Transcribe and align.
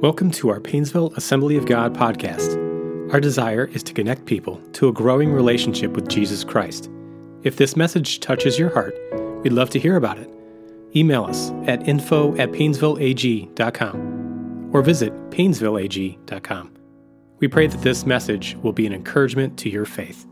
Welcome 0.00 0.30
to 0.30 0.48
our 0.48 0.60
Painesville 0.60 1.12
Assembly 1.16 1.58
of 1.58 1.66
God 1.66 1.94
podcast. 1.94 2.56
Our 3.12 3.20
desire 3.20 3.66
is 3.66 3.82
to 3.82 3.92
connect 3.92 4.24
people 4.24 4.58
to 4.72 4.88
a 4.88 4.92
growing 4.94 5.30
relationship 5.30 5.92
with 5.92 6.08
Jesus 6.08 6.42
Christ. 6.42 6.88
If 7.42 7.58
this 7.58 7.76
message 7.76 8.20
touches 8.20 8.58
your 8.58 8.70
heart, 8.70 8.94
we'd 9.42 9.52
love 9.52 9.68
to 9.70 9.78
hear 9.78 9.96
about 9.96 10.16
it. 10.16 10.30
Email 10.96 11.24
us 11.24 11.50
at 11.66 11.86
info 11.86 12.34
at 12.38 12.50
painesvilleag.com 12.50 14.70
or 14.72 14.80
visit 14.80 15.12
painesvilleag.com. 15.28 16.72
We 17.38 17.48
pray 17.48 17.66
that 17.66 17.82
this 17.82 18.06
message 18.06 18.56
will 18.62 18.72
be 18.72 18.86
an 18.86 18.94
encouragement 18.94 19.58
to 19.58 19.68
your 19.68 19.84
faith. 19.84 20.24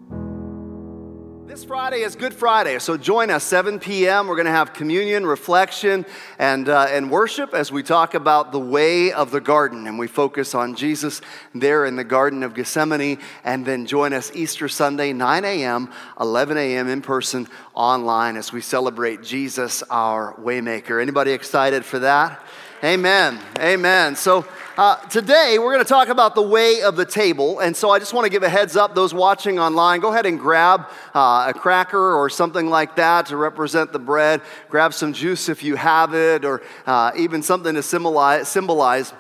This 1.59 1.65
Friday 1.65 2.03
is 2.03 2.15
Good 2.15 2.35
Friday, 2.35 2.79
so 2.79 2.97
join 2.97 3.31
us 3.31 3.43
7 3.43 3.81
p.m. 3.81 4.29
We're 4.29 4.37
going 4.37 4.47
to 4.47 4.53
have 4.53 4.73
communion, 4.73 5.27
reflection, 5.27 6.07
and 6.39 6.69
uh, 6.69 6.87
and 6.89 7.11
worship 7.11 7.53
as 7.53 7.73
we 7.73 7.83
talk 7.83 8.15
about 8.15 8.53
the 8.53 8.61
way 8.61 9.11
of 9.11 9.33
the 9.33 9.41
garden, 9.41 9.89
and 9.89 9.99
we 9.99 10.07
focus 10.07 10.55
on 10.55 10.77
Jesus 10.77 11.21
there 11.57 11.85
in 11.85 11.97
the 11.97 12.05
Garden 12.05 12.45
of 12.45 12.55
Gethsemane. 12.55 13.19
And 13.43 13.67
then 13.67 13.87
join 13.87 14.13
us 14.13 14.31
Easter 14.37 14.69
Sunday, 14.69 15.13
9 15.13 15.45
a.m., 15.45 15.93
11 16.21 16.57
a.m. 16.59 16.87
in 16.87 17.03
person, 17.03 17.49
online 17.75 18.37
as 18.37 18.53
we 18.53 18.61
celebrate 18.61 19.25
Jesus, 19.25 19.83
our 19.91 20.35
Waymaker. 20.35 21.03
Anybody 21.03 21.33
excited 21.33 21.85
for 21.85 21.99
that? 21.99 22.41
Amen. 22.85 23.41
Amen. 23.59 24.15
So 24.15 24.47
uh, 24.77 24.95
today 25.09 25.59
we're 25.59 25.73
going 25.73 25.85
to 25.85 25.89
talk 25.89 26.07
about 26.07 26.37
the 26.37 26.43
way 26.43 26.83
of 26.83 26.95
the 26.95 27.05
table. 27.05 27.59
And 27.59 27.77
so 27.77 27.91
I 27.91 27.99
just 27.99 28.13
want 28.13 28.25
to 28.27 28.31
give 28.31 28.45
a 28.45 28.49
heads 28.49 28.77
up 28.77 28.95
those 28.95 29.13
watching 29.13 29.59
online. 29.59 29.99
Go 29.99 30.13
ahead 30.13 30.27
and 30.27 30.39
grab 30.39 30.89
uh, 31.13 31.53
a 31.53 31.59
cracker 31.59 32.15
or 32.15 32.31
something 32.31 32.71
like 32.71 32.95
that 32.95 33.27
to 33.27 33.37
represent 33.37 33.93
the 33.93 33.99
bread. 33.99 34.43
Grab 34.71 34.95
some 34.95 35.13
juice 35.13 35.49
if 35.49 35.65
you 35.65 35.75
have 35.75 36.15
it, 36.15 36.45
or 36.45 36.63
uh, 36.87 37.11
even 37.17 37.43
something 37.43 37.75
to 37.75 37.83
symbolize. 37.83 38.47
symbolize 38.47 39.13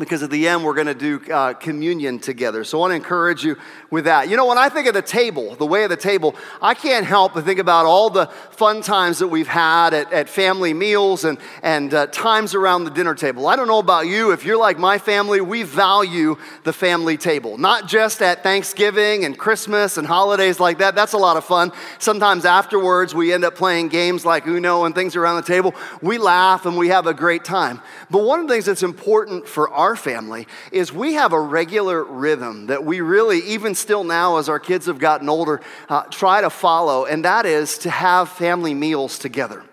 because 0.00 0.22
at 0.22 0.30
the 0.30 0.48
end 0.48 0.64
we're 0.64 0.74
going 0.74 0.86
to 0.86 0.94
do 0.94 1.20
uh, 1.30 1.52
communion 1.54 2.18
together. 2.18 2.64
So 2.64 2.78
I 2.78 2.80
want 2.80 2.90
to 2.92 2.96
encourage 2.96 3.44
you 3.44 3.56
with 3.90 4.06
that. 4.06 4.28
You 4.28 4.36
know, 4.36 4.46
when 4.46 4.58
I 4.58 4.68
think 4.68 4.88
of 4.88 4.94
the 4.94 5.02
table, 5.02 5.54
the 5.54 5.66
way 5.66 5.84
of 5.84 5.90
the 5.90 5.96
table, 5.96 6.34
I 6.60 6.74
can't 6.74 7.06
help 7.06 7.34
but 7.34 7.44
think 7.44 7.60
about 7.60 7.86
all 7.86 8.10
the 8.10 8.26
fun 8.50 8.80
times 8.80 9.18
that 9.18 9.28
we've 9.28 9.46
had 9.46 9.94
at, 9.94 10.12
at 10.12 10.28
family 10.28 10.74
meals 10.74 11.24
and, 11.24 11.38
and 11.62 11.92
uh, 11.92 12.06
times 12.06 12.54
around 12.54 12.84
the 12.84 12.90
dinner 12.90 13.14
table. 13.14 13.46
I 13.46 13.56
don't 13.56 13.68
know 13.68 13.78
about 13.78 14.06
you, 14.06 14.32
if 14.32 14.44
you're 14.44 14.56
like 14.56 14.78
my 14.78 14.98
family, 14.98 15.40
we 15.40 15.62
value 15.62 16.36
the 16.64 16.72
family 16.72 17.16
table, 17.16 17.58
not 17.58 17.86
just 17.86 18.22
at 18.22 18.42
Thanksgiving 18.42 19.24
and 19.26 19.38
Christmas 19.38 19.98
and 19.98 20.06
holidays 20.06 20.58
like 20.58 20.78
that. 20.78 20.94
That's 20.94 21.12
a 21.12 21.18
lot 21.18 21.36
of 21.36 21.44
fun. 21.44 21.72
Sometimes 21.98 22.46
afterwards, 22.46 23.14
we 23.14 23.32
end 23.32 23.44
up 23.44 23.54
playing 23.54 23.88
games 23.88 24.24
like 24.24 24.46
Uno 24.46 24.84
and 24.84 24.94
things 24.94 25.14
around 25.14 25.36
the 25.36 25.42
table. 25.42 25.74
We 26.00 26.16
laugh 26.16 26.64
and 26.64 26.78
we 26.78 26.88
have 26.88 27.06
a 27.06 27.14
great 27.14 27.44
time. 27.44 27.82
But 28.10 28.24
one 28.24 28.40
of 28.40 28.48
the 28.48 28.54
things 28.54 28.64
that's 28.64 28.82
important 28.82 29.46
for 29.46 29.68
our 29.68 29.89
our 29.90 29.96
family 29.96 30.46
is 30.70 30.92
we 30.92 31.14
have 31.14 31.32
a 31.32 31.40
regular 31.40 32.04
rhythm 32.04 32.66
that 32.66 32.84
we 32.84 33.00
really, 33.00 33.40
even 33.40 33.74
still 33.74 34.04
now 34.04 34.36
as 34.36 34.48
our 34.48 34.60
kids 34.60 34.86
have 34.86 35.00
gotten 35.00 35.28
older, 35.28 35.60
uh, 35.88 36.02
try 36.04 36.40
to 36.40 36.48
follow, 36.48 37.06
and 37.06 37.24
that 37.24 37.44
is 37.44 37.76
to 37.78 37.90
have 37.90 38.28
family 38.28 38.72
meals 38.72 39.18
together. 39.18 39.64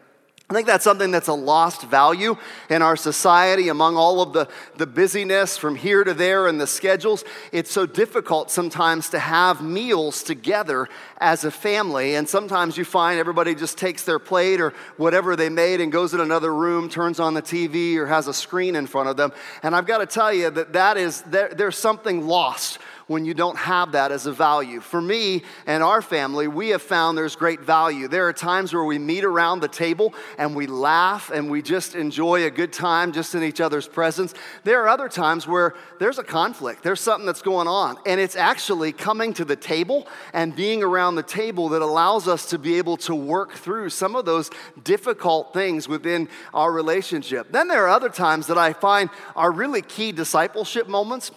I 0.49 0.53
think 0.53 0.65
that's 0.65 0.85
something 0.85 1.11
that's 1.11 1.27
a 1.27 1.33
lost 1.33 1.81
value 1.83 2.37
in 2.69 2.81
our 2.81 2.95
society 2.95 3.67
among 3.67 3.97
all 3.97 4.21
of 4.21 4.31
the, 4.31 4.47
the 4.77 4.87
busyness 4.87 5.57
from 5.57 5.75
here 5.75 6.05
to 6.05 6.13
there 6.13 6.47
and 6.47 6.59
the 6.59 6.67
schedules. 6.67 7.25
It's 7.51 7.69
so 7.69 7.85
difficult 7.85 8.49
sometimes 8.49 9.09
to 9.09 9.19
have 9.19 9.61
meals 9.61 10.23
together 10.23 10.87
as 11.17 11.43
a 11.43 11.51
family. 11.51 12.15
And 12.15 12.29
sometimes 12.29 12.77
you 12.77 12.85
find 12.85 13.19
everybody 13.19 13.55
just 13.55 13.77
takes 13.77 14.03
their 14.03 14.19
plate 14.19 14.61
or 14.61 14.73
whatever 14.95 15.35
they 15.35 15.49
made 15.49 15.81
and 15.81 15.91
goes 15.91 16.13
in 16.13 16.21
another 16.21 16.53
room, 16.53 16.87
turns 16.87 17.19
on 17.19 17.33
the 17.33 17.41
TV, 17.41 17.97
or 17.97 18.05
has 18.05 18.29
a 18.29 18.33
screen 18.33 18.77
in 18.77 18.87
front 18.87 19.09
of 19.09 19.17
them. 19.17 19.33
And 19.63 19.75
I've 19.75 19.85
got 19.85 19.97
to 19.97 20.05
tell 20.05 20.31
you 20.31 20.49
that, 20.49 20.71
that 20.71 20.95
is, 20.95 21.23
there, 21.23 21.49
there's 21.49 21.77
something 21.77 22.25
lost 22.25 22.79
when 23.07 23.25
you 23.25 23.33
don't 23.33 23.57
have 23.57 23.93
that 23.93 24.11
as 24.11 24.25
a 24.25 24.31
value. 24.31 24.79
For 24.79 25.01
me 25.01 25.43
and 25.65 25.81
our 25.81 26.01
family, 26.01 26.47
we 26.47 26.69
have 26.69 26.81
found 26.81 27.17
there's 27.17 27.35
great 27.35 27.61
value. 27.61 28.07
There 28.07 28.27
are 28.27 28.33
times 28.33 28.73
where 28.73 28.83
we 28.83 28.99
meet 28.99 29.23
around 29.23 29.61
the 29.61 29.67
table 29.67 30.13
and 30.37 30.55
we 30.55 30.67
laugh 30.67 31.31
and 31.31 31.49
we 31.49 31.61
just 31.61 31.95
enjoy 31.95 32.45
a 32.45 32.51
good 32.51 32.73
time 32.73 33.11
just 33.13 33.33
in 33.33 33.43
each 33.43 33.61
other's 33.61 33.87
presence. 33.87 34.33
There 34.63 34.83
are 34.83 34.89
other 34.89 35.09
times 35.09 35.47
where 35.47 35.73
there's 35.99 36.19
a 36.19 36.23
conflict, 36.23 36.83
there's 36.83 37.01
something 37.01 37.25
that's 37.25 37.41
going 37.41 37.67
on, 37.67 37.97
and 38.05 38.19
it's 38.19 38.35
actually 38.35 38.91
coming 38.91 39.33
to 39.33 39.45
the 39.45 39.55
table 39.55 40.07
and 40.33 40.55
being 40.55 40.83
around 40.83 41.15
the 41.15 41.23
table 41.23 41.69
that 41.69 41.81
allows 41.81 42.27
us 42.27 42.49
to 42.49 42.59
be 42.59 42.77
able 42.77 42.97
to 42.97 43.15
work 43.15 43.53
through 43.53 43.89
some 43.89 44.15
of 44.15 44.25
those 44.25 44.49
difficult 44.83 45.53
things 45.53 45.87
within 45.87 46.27
our 46.53 46.71
relationship. 46.71 47.51
Then 47.51 47.67
there 47.67 47.85
are 47.85 47.89
other 47.89 48.09
times 48.09 48.47
that 48.47 48.57
I 48.57 48.73
find 48.73 49.09
are 49.35 49.51
really 49.51 49.81
key 49.81 50.11
discipleship 50.11 50.87
moments 50.87 51.31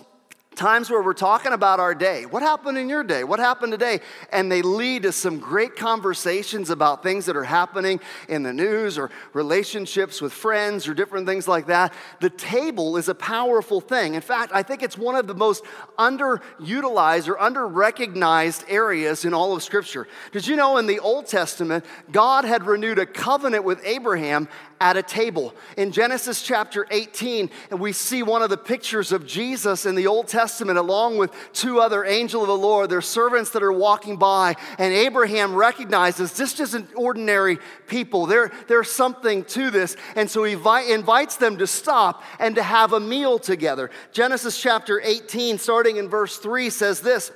times 0.60 0.91
where 0.91 1.03
we're 1.03 1.15
talking 1.15 1.54
about 1.54 1.81
our 1.81 1.94
day. 1.94 2.26
What 2.26 2.43
happened 2.43 2.76
in 2.76 2.91
your 2.91 3.03
day? 3.03 3.25
What 3.25 3.38
happened 3.38 3.72
today? 3.72 4.00
And 4.31 4.53
they 4.53 4.60
lead 4.60 5.04
to 5.04 5.12
some 5.12 5.38
great 5.38 5.75
conversations 5.75 6.69
about 6.69 7.03
things 7.03 7.25
that 7.26 7.34
are 7.34 7.44
happening 7.44 7.98
in 8.28 8.43
the 8.43 8.53
news 8.53 8.99
or 8.99 9.10
relationships 9.32 10.20
with 10.20 10.34
friends 10.34 10.87
or 10.87 10.93
different 10.93 11.26
things 11.26 11.49
like 11.49 11.69
that. 11.69 11.94
The 12.20 12.28
table 12.28 12.99
is 12.99 13.09
a 13.09 13.15
powerful 13.15 13.81
thing. 13.81 14.12
In 14.12 14.20
fact, 14.20 14.53
I 14.54 14.62
think 14.62 14.82
it's 14.82 14.99
one 14.99 15.15
of 15.15 15.26
the 15.26 15.34
most 15.34 15.65
underutilized 15.99 17.26
or 17.26 17.37
underrecognized 17.37 18.65
areas 18.69 19.25
in 19.25 19.32
all 19.32 19.56
of 19.56 19.62
Scripture. 19.62 20.09
Did 20.31 20.47
you 20.47 20.56
know 20.56 20.76
in 20.76 20.87
the 20.87 21.00
Old 21.00 21.26
Testament, 21.26 21.87
God 22.12 22.44
had 22.44 22.66
renewed 22.66 22.99
a 22.99 23.06
covenant 23.06 23.65
with 23.65 23.81
Abraham 23.82 24.47
at 24.78 24.97
a 24.97 25.03
table. 25.03 25.54
In 25.76 25.93
Genesis 25.93 26.41
chapter 26.41 26.87
18, 26.91 27.50
and 27.70 27.78
we 27.78 27.93
see 27.93 28.22
one 28.22 28.41
of 28.41 28.49
the 28.49 28.56
pictures 28.56 29.12
of 29.12 29.26
Jesus 29.26 29.84
in 29.84 29.94
the 29.94 30.06
Old 30.06 30.26
Testament 30.26 30.50
along 30.59 31.19
with 31.19 31.33
two 31.53 31.81
other 31.81 32.05
angels 32.05 32.43
of 32.43 32.49
the 32.49 32.56
Lord. 32.56 32.91
They're 32.91 33.00
servants 33.00 33.50
that 33.50 33.62
are 33.62 33.72
walking 33.72 34.16
by, 34.16 34.56
and 34.78 34.93
Abraham 34.93 35.55
recognizes 35.55 36.33
this 36.33 36.59
isn't 36.61 36.91
ordinary 36.97 37.59
people. 37.87 38.27
There, 38.27 38.50
there's 38.69 38.91
something 38.91 39.44
to 39.44 39.71
this. 39.71 39.97
And 40.16 40.31
so 40.31 40.44
he 40.44 40.55
vi- 40.55 40.93
invites 40.93 41.37
them 41.37 41.59
to 41.59 41.66
stop 41.66 42.22
and 42.38 42.55
to 42.56 42.62
have 42.62 42.93
a 42.93 43.00
meal 43.00 43.38
together. 43.38 43.91
Genesis 44.12 44.61
chapter 44.61 45.00
18, 45.00 45.59
starting 45.59 45.97
in 45.97 46.09
verse 46.09 46.38
3, 46.38 46.71
says 46.71 47.00
this. 47.00 47.32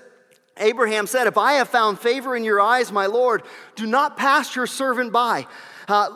Abraham 0.57 1.07
said, 1.07 1.27
If 1.27 1.37
I 1.37 1.55
have 1.55 1.69
found 1.69 1.99
favor 1.99 2.37
in 2.37 2.45
your 2.45 2.61
eyes, 2.61 2.93
my 2.93 3.07
Lord, 3.07 3.43
do 3.75 3.87
not 3.87 4.17
pass 4.17 4.55
your 4.55 4.67
servant 4.67 5.13
by. 5.13 5.47
Uh, 5.89 6.09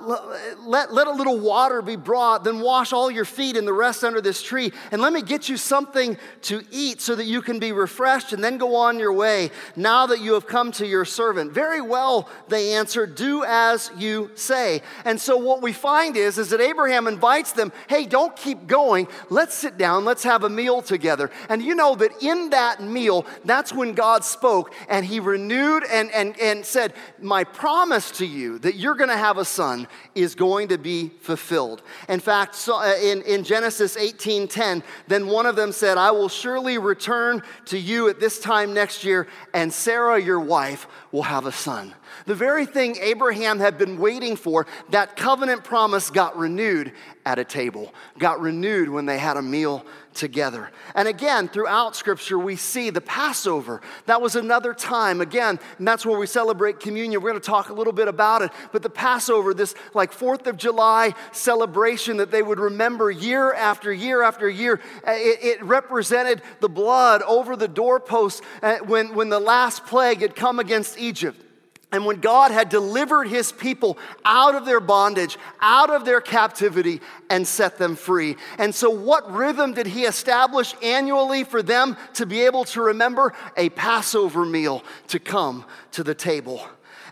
let, 0.61 0.93
let 0.93 1.07
a 1.07 1.11
little 1.11 1.39
water 1.39 1.83
be 1.83 1.97
brought, 1.97 2.45
then 2.45 2.61
wash 2.61 2.93
all 2.93 3.11
your 3.11 3.25
feet 3.25 3.57
and 3.57 3.67
the 3.67 3.73
rest 3.73 4.05
under 4.05 4.21
this 4.21 4.43
tree, 4.43 4.73
and 4.93 5.03
let 5.03 5.13
me 5.13 5.23
get 5.23 5.49
you 5.49 5.57
something 5.57 6.17
to 6.43 6.63
eat 6.71 7.01
so 7.01 7.15
that 7.15 7.25
you 7.25 7.43
can 7.43 7.59
be 7.59 7.73
refreshed 7.73 8.33
and 8.33 8.43
then 8.43 8.59
go 8.59 8.77
on 8.77 8.99
your 8.99 9.13
way 9.13 9.51
now 9.77 10.07
that 10.07 10.21
you 10.21 10.35
have 10.35 10.47
come 10.47 10.73
to 10.73 10.87
your 10.87 11.05
servant. 11.05 11.53
Very 11.53 11.81
well, 11.81 12.29
they 12.49 12.75
answered, 12.75 13.15
do 13.15 13.45
as 13.45 13.91
you 13.99 14.31
say. 14.35 14.83
And 15.05 15.21
so 15.21 15.37
what 15.37 15.63
we 15.63 15.73
find 15.73 16.17
is, 16.17 16.39
is 16.39 16.51
that 16.51 16.61
Abraham 16.61 17.07
invites 17.07 17.53
them, 17.53 17.73
hey, 17.89 18.07
don't 18.07 18.35
keep 18.37 18.67
going. 18.67 19.09
Let's 19.31 19.55
sit 19.55 19.77
down, 19.77 20.05
let's 20.05 20.23
have 20.23 20.45
a 20.45 20.49
meal 20.49 20.83
together. 20.83 21.31
And 21.49 21.63
you 21.63 21.75
know 21.75 21.95
that 21.97 22.23
in 22.23 22.51
that 22.51 22.83
meal, 22.83 23.27
that's 23.45 23.73
when 23.73 23.93
God 23.93 24.25
spoke 24.25 24.73
and 24.89 25.05
he 25.05 25.21
renewed 25.21 25.85
and, 25.91 26.11
and, 26.13 26.39
and 26.41 26.65
said, 26.65 26.95
my 27.21 27.45
promise 27.45 28.11
to 28.13 28.27
you 28.27 28.59
that 28.61 28.77
you're 28.77 28.95
going 28.95 29.11
to 29.11 29.17
have 29.17 29.39
a 29.39 29.45
son 29.59 29.89
is 30.15 30.35
going 30.37 30.69
to 30.69 30.79
be 30.79 31.11
fulfilled. 31.21 31.83
In 32.09 32.21
fact, 32.21 32.55
so, 32.55 32.77
uh, 32.77 32.95
in, 33.03 33.23
in 33.23 33.43
Genesis 33.43 33.97
18:10, 33.97 34.83
then 35.09 35.27
one 35.27 35.47
of 35.47 35.57
them 35.57 35.73
said, 35.73 35.99
I 35.99 36.13
will 36.13 36.29
surely 36.29 36.79
return 36.79 37.43
to 37.67 37.77
you 37.77 38.09
at 38.09 38.21
this 38.21 38.39
time 38.39 38.73
next 38.73 39.05
year, 39.05 39.27
and 39.53 39.73
Sarah, 39.73 40.21
your 40.21 40.41
wife, 40.41 40.87
will 41.13 41.25
have 41.25 41.47
a 41.47 41.53
son. 41.53 41.95
The 42.27 42.35
very 42.35 42.67
thing 42.67 42.97
Abraham 43.01 43.59
had 43.59 43.79
been 43.79 43.99
waiting 43.99 44.37
for, 44.37 44.67
that 44.91 45.17
covenant 45.17 45.65
promise 45.65 46.11
got 46.11 46.37
renewed 46.37 46.93
at 47.25 47.39
a 47.39 47.45
table, 47.45 47.93
got 48.19 48.41
renewed 48.41 48.89
when 48.89 49.07
they 49.07 49.19
had 49.19 49.37
a 49.37 49.43
meal 49.43 49.85
together. 50.15 50.71
And 50.95 51.07
again, 51.07 51.49
throughout 51.49 51.95
Scripture, 51.95 52.39
we 52.39 52.57
see 52.57 52.91
the 52.91 53.01
Passover. 53.01 53.81
That 54.07 54.21
was 54.21 54.35
another 54.35 54.75
time, 54.75 55.21
again, 55.21 55.61
and 55.79 55.87
that's 55.87 56.05
where 56.05 56.19
we 56.19 56.27
celebrate 56.27 56.81
communion. 56.81 57.23
We're 57.23 57.31
going 57.31 57.41
to 57.41 57.47
talk 57.47 57.69
a 57.69 57.75
little 57.75 57.93
bit 57.93 58.09
about 58.09 58.43
it. 58.43 58.51
But 58.73 58.83
the 58.83 58.91
Passover, 58.91 59.55
this 59.55 59.75
like 59.95 60.13
4th 60.13 60.47
of 60.47 60.57
July 60.57 61.15
celebration 61.33 62.17
that 62.17 62.31
they 62.31 62.43
would 62.43 62.59
remember 62.59 63.11
year 63.11 63.55
after 63.55 63.93
year 63.93 64.23
after 64.23 64.49
year, 64.49 64.81
uh, 65.07 65.13
it, 65.13 65.45
it 65.45 65.63
represented 65.63 66.43
the 66.61 66.69
blood 66.69 67.23
over 67.23 67.57
the 67.57 67.69
doorposts 67.69 68.43
uh, 68.63 68.79
when, 68.79 69.15
when 69.15 69.29
the 69.29 69.41
last 69.41 69.87
plague 69.87 70.21
had 70.21 70.35
come 70.35 70.59
against 70.59 70.99
Egypt. 70.99 71.45
And 71.91 72.05
when 72.05 72.21
God 72.21 72.51
had 72.51 72.69
delivered 72.69 73.29
his 73.29 73.51
people 73.51 73.97
out 74.23 74.55
of 74.55 74.67
their 74.67 74.81
bondage, 74.81 75.39
out 75.61 75.89
of 75.89 76.05
their 76.05 76.21
captivity, 76.21 77.01
and 77.31 77.49
set 77.49 77.79
them 77.79 77.97
free. 77.97 78.37
And 78.59 78.75
so, 78.75 78.91
what 78.91 79.31
rhythm 79.33 79.73
did 79.73 79.87
he 79.87 80.05
establish 80.05 80.75
annually 80.83 81.45
for 81.45 81.63
them 81.63 81.97
to 82.15 82.27
be 82.27 82.43
able 82.43 82.65
to 82.67 82.83
remember? 82.83 83.33
A 83.57 83.71
Passover 83.71 84.45
meal 84.45 84.85
to 85.09 85.19
come 85.19 85.65
to 85.93 86.05
the 86.05 86.15
table. 86.15 86.61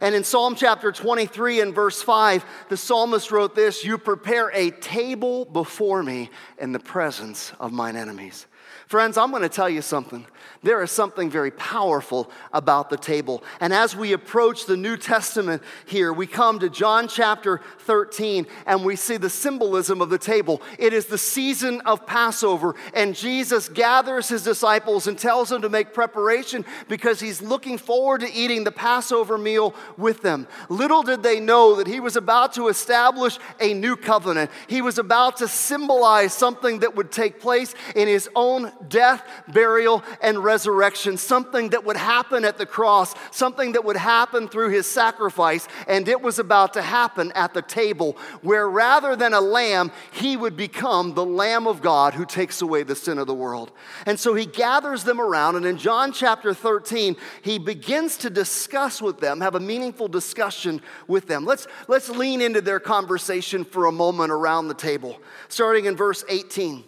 And 0.02 0.14
in 0.14 0.24
Psalm 0.24 0.54
chapter 0.56 0.92
23 0.92 1.60
and 1.60 1.74
verse 1.74 2.02
5, 2.02 2.44
the 2.68 2.76
psalmist 2.76 3.30
wrote 3.30 3.54
this 3.54 3.82
You 3.82 3.96
prepare 3.96 4.50
a 4.52 4.70
table 4.72 5.46
before 5.46 6.02
me 6.02 6.28
in 6.58 6.72
the 6.72 6.78
presence 6.78 7.52
of 7.58 7.72
mine 7.72 7.96
enemies. 7.96 8.46
Friends, 8.88 9.16
I'm 9.16 9.32
to 9.32 9.48
tell 9.48 9.70
you 9.70 9.82
something. 9.82 10.26
There 10.62 10.82
is 10.82 10.90
something 10.90 11.30
very 11.30 11.50
powerful 11.50 12.30
about 12.52 12.90
the 12.90 12.96
table. 12.96 13.42
And 13.60 13.72
as 13.72 13.94
we 13.94 14.12
approach 14.12 14.66
the 14.66 14.76
New 14.76 14.96
Testament 14.96 15.62
here, 15.86 16.12
we 16.12 16.26
come 16.26 16.58
to 16.58 16.68
John 16.68 17.08
chapter 17.08 17.60
13 17.80 18.46
and 18.66 18.84
we 18.84 18.96
see 18.96 19.16
the 19.16 19.30
symbolism 19.30 20.00
of 20.00 20.10
the 20.10 20.18
table. 20.18 20.62
It 20.78 20.92
is 20.92 21.06
the 21.06 21.18
season 21.18 21.80
of 21.82 22.06
Passover, 22.06 22.74
and 22.94 23.14
Jesus 23.14 23.68
gathers 23.68 24.28
his 24.28 24.42
disciples 24.42 25.06
and 25.06 25.18
tells 25.18 25.48
them 25.48 25.62
to 25.62 25.68
make 25.68 25.94
preparation 25.94 26.64
because 26.88 27.20
he's 27.20 27.42
looking 27.42 27.78
forward 27.78 28.20
to 28.22 28.32
eating 28.32 28.64
the 28.64 28.72
Passover 28.72 29.38
meal 29.38 29.74
with 29.96 30.22
them. 30.22 30.46
Little 30.68 31.02
did 31.02 31.22
they 31.22 31.40
know 31.40 31.76
that 31.76 31.86
he 31.86 32.00
was 32.00 32.16
about 32.16 32.54
to 32.54 32.68
establish 32.68 33.38
a 33.60 33.74
new 33.74 33.96
covenant. 33.96 34.50
He 34.66 34.82
was 34.82 34.98
about 34.98 35.38
to 35.38 35.48
symbolize 35.48 36.32
something 36.32 36.80
that 36.80 36.96
would 36.96 37.12
take 37.12 37.40
place 37.40 37.74
in 37.94 38.08
his 38.08 38.28
own 38.34 38.72
death, 38.88 39.22
burial, 39.48 40.02
and 40.20 40.35
resurrection, 40.42 41.16
something 41.16 41.70
that 41.70 41.84
would 41.84 41.96
happen 41.96 42.44
at 42.44 42.58
the 42.58 42.66
cross, 42.66 43.14
something 43.30 43.72
that 43.72 43.84
would 43.84 43.96
happen 43.96 44.48
through 44.48 44.70
his 44.70 44.86
sacrifice, 44.86 45.68
and 45.86 46.08
it 46.08 46.20
was 46.20 46.38
about 46.38 46.74
to 46.74 46.82
happen 46.82 47.32
at 47.32 47.54
the 47.54 47.62
table, 47.62 48.16
where 48.42 48.68
rather 48.68 49.16
than 49.16 49.32
a 49.32 49.40
lamb, 49.40 49.90
he 50.12 50.36
would 50.36 50.56
become 50.56 51.14
the 51.14 51.24
Lamb 51.24 51.66
of 51.66 51.82
God 51.82 52.14
who 52.14 52.24
takes 52.24 52.62
away 52.62 52.82
the 52.82 52.94
sin 52.94 53.18
of 53.18 53.26
the 53.26 53.34
world. 53.34 53.72
And 54.06 54.18
so 54.18 54.34
he 54.34 54.46
gathers 54.46 55.04
them 55.04 55.20
around, 55.20 55.56
and 55.56 55.66
in 55.66 55.78
John 55.78 56.12
chapter 56.12 56.54
13, 56.54 57.16
he 57.42 57.58
begins 57.58 58.16
to 58.18 58.30
discuss 58.30 59.02
with 59.02 59.20
them, 59.20 59.40
have 59.40 59.54
a 59.54 59.60
meaningful 59.60 60.08
discussion 60.08 60.80
with 61.06 61.26
them. 61.26 61.44
Let's, 61.44 61.66
let's 61.88 62.08
lean 62.08 62.40
into 62.40 62.60
their 62.60 62.80
conversation 62.80 63.64
for 63.64 63.86
a 63.86 63.92
moment 63.92 64.32
around 64.32 64.68
the 64.68 64.74
table, 64.74 65.20
starting 65.48 65.86
in 65.86 65.96
verse 65.96 66.24
18. 66.28 66.84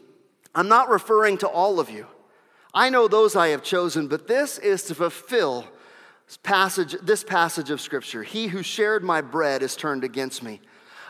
I'm 0.55 0.69
not 0.69 0.89
referring 0.89 1.39
to 1.39 1.49
all 1.49 1.79
of 1.79 1.91
you. 1.91 2.07
I 2.75 2.91
know 2.91 3.09
those 3.09 3.35
I 3.35 3.49
have 3.49 3.63
chosen, 3.63 4.09
but 4.09 4.29
this 4.29 4.59
is 4.59 4.83
to 4.85 4.95
fulfill 4.95 5.67
passage, 6.43 6.95
this 7.03 7.25
passage 7.25 7.71
of 7.71 7.81
Scripture. 7.81 8.23
He 8.23 8.49
who 8.49 8.63
shared 8.63 9.03
my 9.03 9.21
bread 9.21 9.63
is 9.63 9.77
turned 9.77 10.05
against 10.05 10.43
me. 10.43 10.61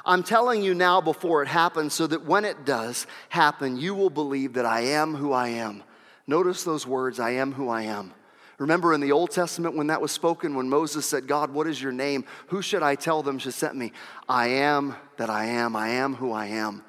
I'm 0.05 0.23
telling 0.23 0.63
you 0.63 0.75
now 0.75 1.01
before 1.01 1.43
it 1.43 1.49
happens, 1.49 1.93
so 1.93 2.07
that 2.07 2.25
when 2.25 2.45
it 2.45 2.65
does 2.65 3.07
happen, 3.29 3.77
you 3.77 3.95
will 3.95 4.11
believe 4.11 4.55
that 4.55 4.65
I 4.65 4.81
am 4.81 5.15
who 5.15 5.33
I 5.33 5.49
am. 5.49 5.83
Notice 6.27 6.63
those 6.63 6.87
words 6.87 7.19
I 7.19 7.33
am 7.33 7.53
who 7.53 7.69
I 7.69 7.83
am. 7.83 8.15
Remember 8.59 8.93
in 8.93 9.01
the 9.01 9.13
Old 9.13 9.31
Testament 9.31 9.77
when 9.77 9.87
that 9.89 10.01
was 10.01 10.11
spoken, 10.11 10.55
when 10.55 10.69
Moses 10.69 11.07
said, 11.07 11.29
God, 11.29 11.51
what 11.53 11.67
is 11.67 11.81
your 11.81 11.93
name? 11.93 12.25
Who 12.49 12.61
should 12.61 12.83
I 12.83 12.97
tell 12.97 13.23
them 13.23 13.39
to 13.39 13.53
sent 13.53 13.77
me? 13.77 13.93
I 14.29 14.49
am 14.49 14.97
that 15.17 15.31
I 15.31 15.47
am. 15.47 15.77
I 15.77 15.91
am 15.91 16.15
who 16.15 16.33
I 16.33 16.47
am. 16.47 16.83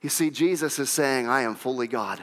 You 0.00 0.08
see, 0.08 0.30
Jesus 0.30 0.78
is 0.78 0.88
saying, 0.88 1.28
I 1.28 1.42
am 1.42 1.56
fully 1.56 1.88
God. 1.88 2.22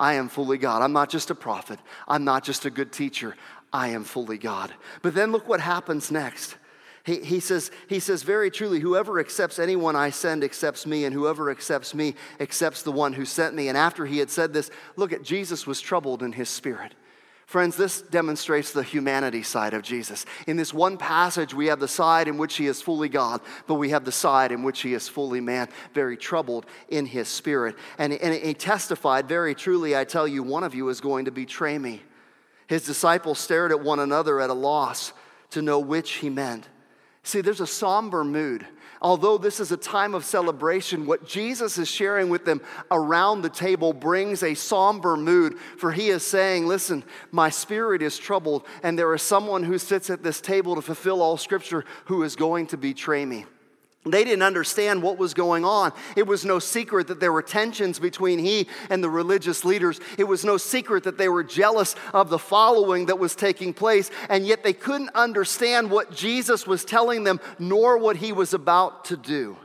I 0.00 0.14
am 0.14 0.30
fully 0.30 0.56
God. 0.56 0.80
I'm 0.80 0.94
not 0.94 1.10
just 1.10 1.30
a 1.30 1.34
prophet. 1.34 1.78
I'm 2.08 2.24
not 2.24 2.42
just 2.42 2.64
a 2.64 2.70
good 2.70 2.90
teacher. 2.90 3.36
I 3.70 3.88
am 3.88 4.02
fully 4.02 4.38
God. 4.38 4.72
But 5.02 5.14
then 5.14 5.30
look 5.30 5.46
what 5.46 5.60
happens 5.60 6.10
next. 6.10 6.56
He, 7.04 7.20
he, 7.20 7.38
says, 7.40 7.70
he 7.86 8.00
says, 8.00 8.22
very 8.22 8.50
truly, 8.50 8.80
whoever 8.80 9.20
accepts 9.20 9.58
anyone 9.58 9.96
I 9.96 10.10
send 10.10 10.42
accepts 10.42 10.86
me, 10.86 11.04
and 11.04 11.14
whoever 11.14 11.50
accepts 11.50 11.94
me 11.94 12.14
accepts 12.40 12.82
the 12.82 12.92
one 12.92 13.12
who 13.12 13.26
sent 13.26 13.54
me. 13.54 13.68
And 13.68 13.76
after 13.76 14.06
he 14.06 14.18
had 14.18 14.30
said 14.30 14.52
this, 14.52 14.70
look 14.96 15.12
at 15.12 15.22
Jesus 15.22 15.66
was 15.66 15.80
troubled 15.80 16.22
in 16.22 16.32
his 16.32 16.48
spirit. 16.48 16.94
Friends, 17.50 17.74
this 17.74 18.00
demonstrates 18.00 18.72
the 18.72 18.84
humanity 18.84 19.42
side 19.42 19.74
of 19.74 19.82
Jesus. 19.82 20.24
In 20.46 20.56
this 20.56 20.72
one 20.72 20.96
passage, 20.96 21.52
we 21.52 21.66
have 21.66 21.80
the 21.80 21.88
side 21.88 22.28
in 22.28 22.38
which 22.38 22.54
he 22.54 22.68
is 22.68 22.80
fully 22.80 23.08
God, 23.08 23.40
but 23.66 23.74
we 23.74 23.90
have 23.90 24.04
the 24.04 24.12
side 24.12 24.52
in 24.52 24.62
which 24.62 24.82
he 24.82 24.94
is 24.94 25.08
fully 25.08 25.40
man, 25.40 25.68
very 25.92 26.16
troubled 26.16 26.64
in 26.90 27.06
his 27.06 27.26
spirit. 27.26 27.74
And, 27.98 28.12
and 28.12 28.34
he 28.36 28.54
testified, 28.54 29.26
Very 29.26 29.56
truly, 29.56 29.96
I 29.96 30.04
tell 30.04 30.28
you, 30.28 30.44
one 30.44 30.62
of 30.62 30.76
you 30.76 30.88
is 30.90 31.00
going 31.00 31.24
to 31.24 31.32
betray 31.32 31.76
me. 31.76 32.02
His 32.68 32.86
disciples 32.86 33.40
stared 33.40 33.72
at 33.72 33.80
one 33.80 33.98
another 33.98 34.40
at 34.40 34.48
a 34.48 34.54
loss 34.54 35.12
to 35.50 35.60
know 35.60 35.80
which 35.80 36.12
he 36.12 36.30
meant. 36.30 36.68
See, 37.24 37.40
there's 37.40 37.60
a 37.60 37.66
somber 37.66 38.22
mood 38.22 38.64
although 39.00 39.38
this 39.38 39.60
is 39.60 39.72
a 39.72 39.76
time 39.76 40.14
of 40.14 40.24
celebration, 40.24 41.06
what 41.06 41.26
Jesus 41.26 41.78
is 41.78 41.88
sharing 41.88 42.28
with 42.28 42.44
them 42.44 42.60
around 42.90 43.42
the 43.42 43.48
table 43.48 43.92
brings 43.92 44.42
a 44.42 44.54
somber 44.54 45.16
mood, 45.16 45.58
for 45.78 45.92
he 45.92 46.08
is 46.08 46.24
saying, 46.24 46.66
Listen, 46.66 47.04
my 47.30 47.50
spirit 47.50 48.02
is 48.02 48.18
troubled, 48.18 48.66
and 48.82 48.98
there 48.98 49.14
is 49.14 49.22
someone 49.22 49.62
who 49.62 49.78
sits 49.78 50.10
at 50.10 50.22
this 50.22 50.40
table 50.40 50.74
to 50.74 50.82
fulfill 50.82 51.22
all 51.22 51.36
scripture 51.36 51.84
who 52.06 52.22
is 52.22 52.36
going 52.36 52.66
to 52.68 52.76
betray 52.76 53.24
me. 53.24 53.46
They 54.06 54.24
didn't 54.24 54.42
understand 54.42 55.02
what 55.02 55.18
was 55.18 55.34
going 55.34 55.62
on. 55.62 55.92
It 56.16 56.26
was 56.26 56.46
no 56.46 56.58
secret 56.58 57.08
that 57.08 57.20
there 57.20 57.32
were 57.32 57.42
tensions 57.42 57.98
between 57.98 58.38
he 58.38 58.66
and 58.88 59.04
the 59.04 59.10
religious 59.10 59.62
leaders. 59.62 60.00
It 60.16 60.24
was 60.24 60.42
no 60.42 60.56
secret 60.56 61.04
that 61.04 61.18
they 61.18 61.28
were 61.28 61.44
jealous 61.44 61.94
of 62.14 62.30
the 62.30 62.38
following 62.38 63.06
that 63.06 63.18
was 63.18 63.34
taking 63.34 63.74
place, 63.74 64.10
and 64.30 64.46
yet 64.46 64.62
they 64.62 64.72
couldn't 64.72 65.10
understand 65.14 65.90
what 65.90 66.12
Jesus 66.12 66.66
was 66.66 66.82
telling 66.82 67.24
them, 67.24 67.40
nor 67.58 67.98
what 67.98 68.16
he 68.16 68.32
was 68.32 68.54
about 68.54 69.04
to 69.06 69.18
do. 69.18 69.58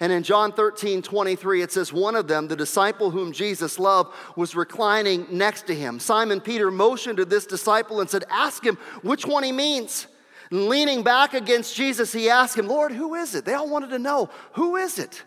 And 0.00 0.12
in 0.12 0.22
John 0.22 0.52
13, 0.52 1.00
23, 1.00 1.62
it 1.62 1.72
says, 1.72 1.94
One 1.94 2.16
of 2.16 2.28
them, 2.28 2.48
the 2.48 2.56
disciple 2.56 3.10
whom 3.10 3.32
Jesus 3.32 3.78
loved, 3.78 4.14
was 4.36 4.54
reclining 4.54 5.26
next 5.30 5.66
to 5.66 5.74
him. 5.74 5.98
Simon 5.98 6.42
Peter 6.42 6.70
motioned 6.70 7.16
to 7.18 7.24
this 7.24 7.46
disciple 7.46 8.00
and 8.00 8.08
said, 8.08 8.24
Ask 8.30 8.64
him 8.64 8.76
which 9.02 9.24
one 9.24 9.44
he 9.44 9.52
means. 9.52 10.06
Leaning 10.50 11.02
back 11.02 11.34
against 11.34 11.76
Jesus, 11.76 12.12
he 12.12 12.28
asked 12.28 12.58
him, 12.58 12.66
Lord, 12.66 12.92
who 12.92 13.14
is 13.14 13.34
it? 13.34 13.44
They 13.44 13.54
all 13.54 13.68
wanted 13.68 13.90
to 13.90 13.98
know, 13.98 14.30
who 14.54 14.76
is 14.76 14.98
it? 14.98 15.22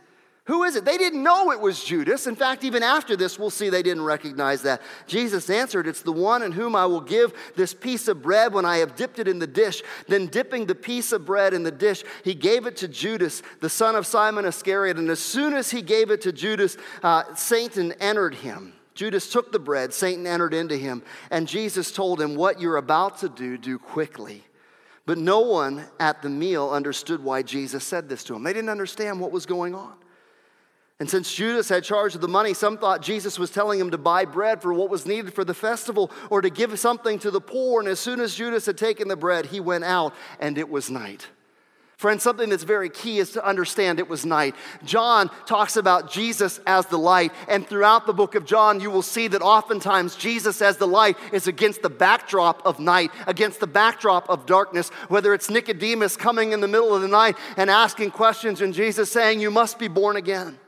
Who 0.46 0.64
is 0.64 0.76
it? 0.76 0.84
They 0.84 0.98
didn't 0.98 1.24
know 1.24 1.52
it 1.52 1.62
was 1.62 1.82
Judas. 1.82 2.28
In 2.28 2.36
fact, 2.36 2.66
even 2.66 2.84
after 2.84 3.16
this, 3.16 3.40
we'll 3.40 3.50
see 3.50 3.70
they 3.70 3.82
didn't 3.82 4.04
recognize 4.04 4.62
that. 4.64 4.82
Jesus 5.08 5.50
answered, 5.50 5.88
It's 5.88 6.02
the 6.02 6.12
one 6.12 6.44
in 6.44 6.52
whom 6.52 6.76
I 6.76 6.86
will 6.86 7.00
give 7.00 7.34
this 7.56 7.74
piece 7.74 8.10
of 8.10 8.22
bread 8.22 8.54
when 8.54 8.66
I 8.66 8.78
have 8.78 8.98
dipped 8.98 9.20
it 9.20 9.30
in 9.30 9.40
the 9.40 9.48
dish. 9.48 9.82
Then, 10.10 10.28
dipping 10.28 10.66
the 10.66 10.76
piece 10.76 11.14
of 11.14 11.26
bread 11.26 11.54
in 11.54 11.64
the 11.64 11.72
dish, 11.72 12.04
he 12.26 12.34
gave 12.34 12.66
it 12.66 12.76
to 12.78 12.90
Judas, 12.90 13.42
the 13.62 13.70
son 13.70 13.96
of 13.96 14.06
Simon 14.06 14.44
Iscariot. 14.44 14.98
And 14.98 15.10
as 15.10 15.20
soon 15.20 15.54
as 15.54 15.72
he 15.72 15.82
gave 15.82 16.12
it 16.12 16.20
to 16.22 16.34
Judas, 16.34 16.76
uh, 17.04 17.24
Satan 17.36 17.94
entered 18.02 18.36
him. 18.36 18.74
Judas 18.96 19.32
took 19.32 19.54
the 19.54 19.60
bread, 19.60 19.94
Satan 19.94 20.28
entered 20.28 20.54
into 20.54 20.76
him, 20.76 21.04
and 21.32 21.48
Jesus 21.48 21.92
told 21.92 22.20
him, 22.20 22.36
What 22.36 22.60
you're 22.60 22.78
about 22.78 23.20
to 23.20 23.30
do, 23.30 23.58
do 23.58 23.80
quickly. 23.80 24.44
But 25.06 25.18
no 25.18 25.42
one 25.42 25.86
at 26.00 26.22
the 26.22 26.30
meal 26.30 26.70
understood 26.70 27.24
why 27.24 27.42
Jesus 27.42 27.84
said 27.84 28.08
this 28.08 28.24
to 28.26 28.36
him. 28.36 28.44
They 28.44 28.54
didn't 28.54 28.70
understand 28.70 29.20
what 29.20 29.32
was 29.32 29.46
going 29.46 29.76
on. 29.76 29.96
And 31.00 31.10
since 31.10 31.34
Judas 31.34 31.68
had 31.68 31.84
charge 31.84 32.16
of 32.16 32.22
the 32.22 32.28
money, 32.30 32.54
some 32.54 32.78
thought 32.78 33.02
Jesus 33.02 33.38
was 33.38 33.50
telling 33.50 33.80
him 33.80 33.92
to 33.92 33.98
buy 33.98 34.24
bread 34.24 34.62
for 34.62 34.74
what 34.74 34.90
was 34.90 35.06
needed 35.06 35.34
for 35.34 35.44
the 35.44 35.54
festival 35.54 36.12
or 36.30 36.42
to 36.42 36.50
give 36.50 36.80
something 36.80 37.20
to 37.20 37.32
the 37.32 37.42
poor. 37.42 37.82
And 37.82 37.90
as 37.90 38.00
soon 38.00 38.22
as 38.22 38.36
Judas 38.36 38.66
had 38.66 38.78
taken 38.78 39.10
the 39.10 39.18
bread, 39.18 39.48
he 39.48 39.60
went 39.60 39.84
out, 39.84 40.14
and 40.40 40.58
it 40.58 40.70
was 40.70 40.90
night. 40.90 41.28
Friends, 42.04 42.22
something 42.22 42.50
that's 42.50 42.64
very 42.64 42.90
key 42.90 43.20
is 43.20 43.30
to 43.30 43.48
understand 43.48 43.98
it 43.98 44.10
was 44.10 44.26
night. 44.26 44.56
John 44.84 45.32
talks 45.46 45.78
about 45.78 46.12
Jesus 46.12 46.60
as 46.68 46.86
the 46.88 46.98
light, 46.98 47.32
and 47.48 47.66
throughout 47.66 48.06
the 48.06 48.14
book 48.14 48.36
of 48.36 48.44
John, 48.44 48.82
you 48.82 48.92
will 48.92 49.02
see 49.02 49.30
that 49.30 49.42
oftentimes 49.42 50.18
Jesus 50.18 50.62
as 50.62 50.76
the 50.76 50.86
light 50.86 51.16
is 51.32 51.48
against 51.48 51.82
the 51.82 51.90
backdrop 51.90 52.62
of 52.66 52.78
night, 52.78 53.12
against 53.26 53.62
the 53.62 53.68
backdrop 53.68 54.30
of 54.30 54.46
darkness, 54.46 54.90
whether 55.08 55.34
it's 55.34 55.50
Nicodemus 55.50 56.18
coming 56.18 56.52
in 56.52 56.60
the 56.60 56.68
middle 56.68 56.94
of 56.94 57.02
the 57.02 57.08
night 57.08 57.38
and 57.56 57.70
asking 57.70 58.12
questions, 58.12 58.60
and 58.60 58.74
Jesus 58.74 59.10
saying, 59.10 59.40
You 59.40 59.50
must 59.50 59.80
be 59.80 59.88
born 59.88 60.18
again 60.18 60.60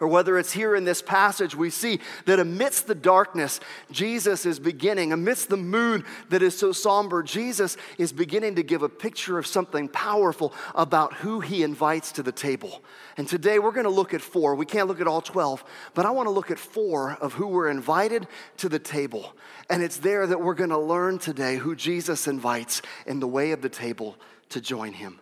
or 0.00 0.08
whether 0.08 0.38
it's 0.38 0.52
here 0.52 0.74
in 0.74 0.84
this 0.84 1.02
passage, 1.02 1.54
we 1.54 1.70
see 1.70 2.00
that 2.26 2.38
amidst 2.38 2.86
the 2.86 2.94
darkness, 2.94 3.60
Jesus 3.90 4.46
is 4.46 4.58
beginning, 4.58 5.12
amidst 5.12 5.48
the 5.48 5.56
mood 5.56 6.04
that 6.28 6.42
is 6.42 6.56
so 6.56 6.72
somber, 6.72 7.22
Jesus 7.22 7.76
is 7.98 8.12
beginning 8.12 8.56
to 8.56 8.62
give 8.62 8.82
a 8.82 8.88
picture 8.88 9.38
of 9.38 9.46
something 9.46 9.88
powerful 9.88 10.52
about 10.74 11.14
who 11.14 11.40
he 11.40 11.62
invites 11.62 12.12
to 12.12 12.22
the 12.22 12.32
table. 12.32 12.82
And 13.16 13.26
today 13.26 13.58
we're 13.58 13.72
going 13.72 13.84
to 13.84 13.90
look 13.90 14.12
at 14.12 14.20
four. 14.20 14.54
We 14.54 14.66
can't 14.66 14.88
look 14.88 15.00
at 15.00 15.06
all 15.06 15.20
12, 15.22 15.64
but 15.94 16.06
I 16.06 16.10
want 16.10 16.26
to 16.26 16.32
look 16.32 16.50
at 16.50 16.58
four 16.58 17.12
of 17.20 17.34
who 17.34 17.46
were 17.46 17.70
invited 17.70 18.26
to 18.58 18.68
the 18.68 18.78
table. 18.78 19.34
And 19.70 19.82
it's 19.82 19.98
there 19.98 20.26
that 20.26 20.40
we're 20.40 20.54
going 20.54 20.70
to 20.70 20.78
learn 20.78 21.18
today 21.18 21.56
who 21.56 21.74
Jesus 21.74 22.26
invites 22.28 22.82
in 23.06 23.20
the 23.20 23.26
way 23.26 23.52
of 23.52 23.62
the 23.62 23.68
table 23.68 24.16
to 24.50 24.60
join 24.60 24.92
him. 24.92 25.20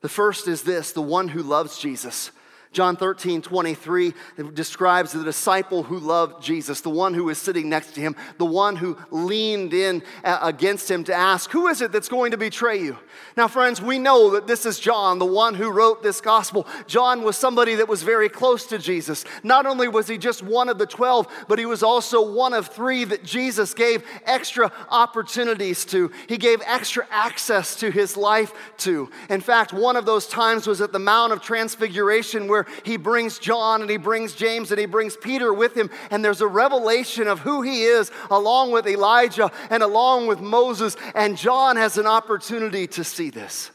The 0.00 0.08
first 0.08 0.48
is 0.48 0.62
this 0.62 0.92
the 0.92 1.00
one 1.00 1.28
who 1.28 1.42
loves 1.42 1.78
Jesus 1.78 2.30
John 2.74 2.96
13, 2.96 3.40
23 3.40 4.12
describes 4.52 5.12
the 5.12 5.22
disciple 5.22 5.84
who 5.84 5.98
loved 5.98 6.42
Jesus, 6.42 6.80
the 6.80 6.90
one 6.90 7.14
who 7.14 7.24
was 7.24 7.38
sitting 7.38 7.68
next 7.68 7.94
to 7.94 8.00
him, 8.00 8.16
the 8.38 8.44
one 8.44 8.74
who 8.76 8.98
leaned 9.10 9.72
in 9.72 10.02
against 10.24 10.90
him 10.90 11.04
to 11.04 11.14
ask, 11.14 11.50
Who 11.52 11.68
is 11.68 11.80
it 11.80 11.92
that's 11.92 12.08
going 12.08 12.32
to 12.32 12.36
betray 12.36 12.82
you? 12.82 12.98
Now, 13.36 13.48
friends, 13.48 13.80
we 13.80 13.98
know 13.98 14.30
that 14.30 14.48
this 14.48 14.66
is 14.66 14.80
John, 14.80 15.18
the 15.18 15.24
one 15.24 15.54
who 15.54 15.70
wrote 15.70 16.02
this 16.02 16.20
gospel. 16.20 16.66
John 16.86 17.22
was 17.22 17.36
somebody 17.36 17.76
that 17.76 17.88
was 17.88 18.02
very 18.02 18.28
close 18.28 18.66
to 18.66 18.78
Jesus. 18.78 19.24
Not 19.44 19.66
only 19.66 19.86
was 19.86 20.08
he 20.08 20.18
just 20.18 20.42
one 20.42 20.68
of 20.68 20.78
the 20.78 20.86
12, 20.86 21.46
but 21.48 21.58
he 21.58 21.66
was 21.66 21.82
also 21.84 22.28
one 22.28 22.54
of 22.54 22.68
three 22.68 23.04
that 23.04 23.24
Jesus 23.24 23.72
gave 23.72 24.04
extra 24.24 24.72
opportunities 24.90 25.84
to. 25.86 26.10
He 26.28 26.38
gave 26.38 26.60
extra 26.66 27.06
access 27.10 27.76
to 27.76 27.90
his 27.90 28.16
life 28.16 28.52
to. 28.78 29.10
In 29.30 29.40
fact, 29.40 29.72
one 29.72 29.96
of 29.96 30.06
those 30.06 30.26
times 30.26 30.66
was 30.66 30.80
at 30.80 30.92
the 30.92 30.98
Mount 30.98 31.32
of 31.32 31.40
Transfiguration 31.40 32.48
where 32.48 32.63
he 32.84 32.96
brings 32.96 33.38
John 33.38 33.80
and 33.80 33.90
he 33.90 33.96
brings 33.96 34.34
James 34.34 34.70
and 34.70 34.80
he 34.80 34.86
brings 34.86 35.16
Peter 35.16 35.52
with 35.52 35.76
him. 35.76 35.90
And 36.10 36.24
there's 36.24 36.40
a 36.40 36.46
revelation 36.46 37.28
of 37.28 37.40
who 37.40 37.62
he 37.62 37.84
is 37.84 38.10
along 38.30 38.72
with 38.72 38.86
Elijah 38.86 39.50
and 39.70 39.82
along 39.82 40.26
with 40.26 40.40
Moses. 40.40 40.96
And 41.14 41.36
John 41.36 41.76
has 41.76 41.98
an 41.98 42.06
opportunity 42.06 42.86
to 42.88 43.04
see 43.04 43.30
this. 43.30 43.70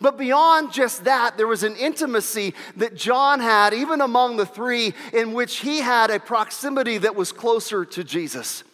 But 0.00 0.18
beyond 0.18 0.72
just 0.72 1.04
that, 1.04 1.36
there 1.36 1.46
was 1.46 1.62
an 1.62 1.76
intimacy 1.76 2.54
that 2.76 2.96
John 2.96 3.40
had, 3.40 3.72
even 3.72 4.00
among 4.00 4.36
the 4.36 4.46
three, 4.46 4.92
in 5.12 5.32
which 5.32 5.58
he 5.58 5.78
had 5.78 6.10
a 6.10 6.18
proximity 6.18 6.98
that 6.98 7.14
was 7.14 7.32
closer 7.32 7.84
to 7.84 8.04
Jesus. 8.04 8.64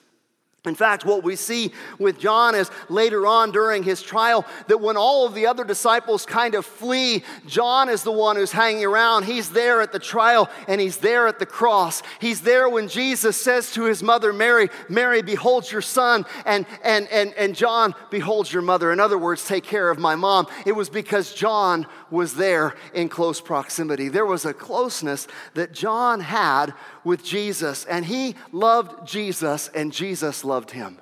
In 0.66 0.74
fact, 0.74 1.06
what 1.06 1.24
we 1.24 1.36
see 1.36 1.72
with 1.98 2.20
John 2.20 2.54
is 2.54 2.70
later 2.90 3.26
on 3.26 3.50
during 3.50 3.82
his 3.82 4.02
trial 4.02 4.44
that 4.68 4.78
when 4.78 4.98
all 4.98 5.24
of 5.24 5.32
the 5.32 5.46
other 5.46 5.64
disciples 5.64 6.26
kind 6.26 6.54
of 6.54 6.66
flee, 6.66 7.24
John 7.46 7.88
is 7.88 8.02
the 8.02 8.12
one 8.12 8.36
who's 8.36 8.52
hanging 8.52 8.84
around. 8.84 9.24
He's 9.24 9.48
there 9.48 9.80
at 9.80 9.90
the 9.90 9.98
trial 9.98 10.50
and 10.68 10.78
he's 10.78 10.98
there 10.98 11.26
at 11.26 11.38
the 11.38 11.46
cross. 11.46 12.02
He's 12.20 12.42
there 12.42 12.68
when 12.68 12.88
Jesus 12.88 13.40
says 13.40 13.72
to 13.72 13.84
his 13.84 14.02
mother 14.02 14.34
Mary, 14.34 14.68
Mary, 14.90 15.22
behold 15.22 15.70
your 15.72 15.80
son, 15.80 16.26
and, 16.44 16.66
and, 16.84 17.08
and, 17.08 17.32
and 17.34 17.56
John, 17.56 17.94
behold 18.10 18.52
your 18.52 18.60
mother. 18.60 18.92
In 18.92 19.00
other 19.00 19.16
words, 19.18 19.46
take 19.46 19.64
care 19.64 19.88
of 19.88 19.98
my 19.98 20.14
mom. 20.14 20.46
It 20.66 20.72
was 20.72 20.90
because 20.90 21.32
John 21.32 21.86
was 22.10 22.34
there 22.34 22.74
in 22.94 23.08
close 23.08 23.40
proximity. 23.40 24.08
There 24.08 24.26
was 24.26 24.44
a 24.44 24.54
closeness 24.54 25.26
that 25.54 25.72
John 25.72 26.20
had 26.20 26.74
with 27.04 27.24
Jesus, 27.24 27.84
and 27.84 28.04
he 28.04 28.34
loved 28.52 29.06
Jesus, 29.06 29.68
and 29.74 29.92
Jesus 29.92 30.44
loved 30.44 30.70
him. 30.70 30.98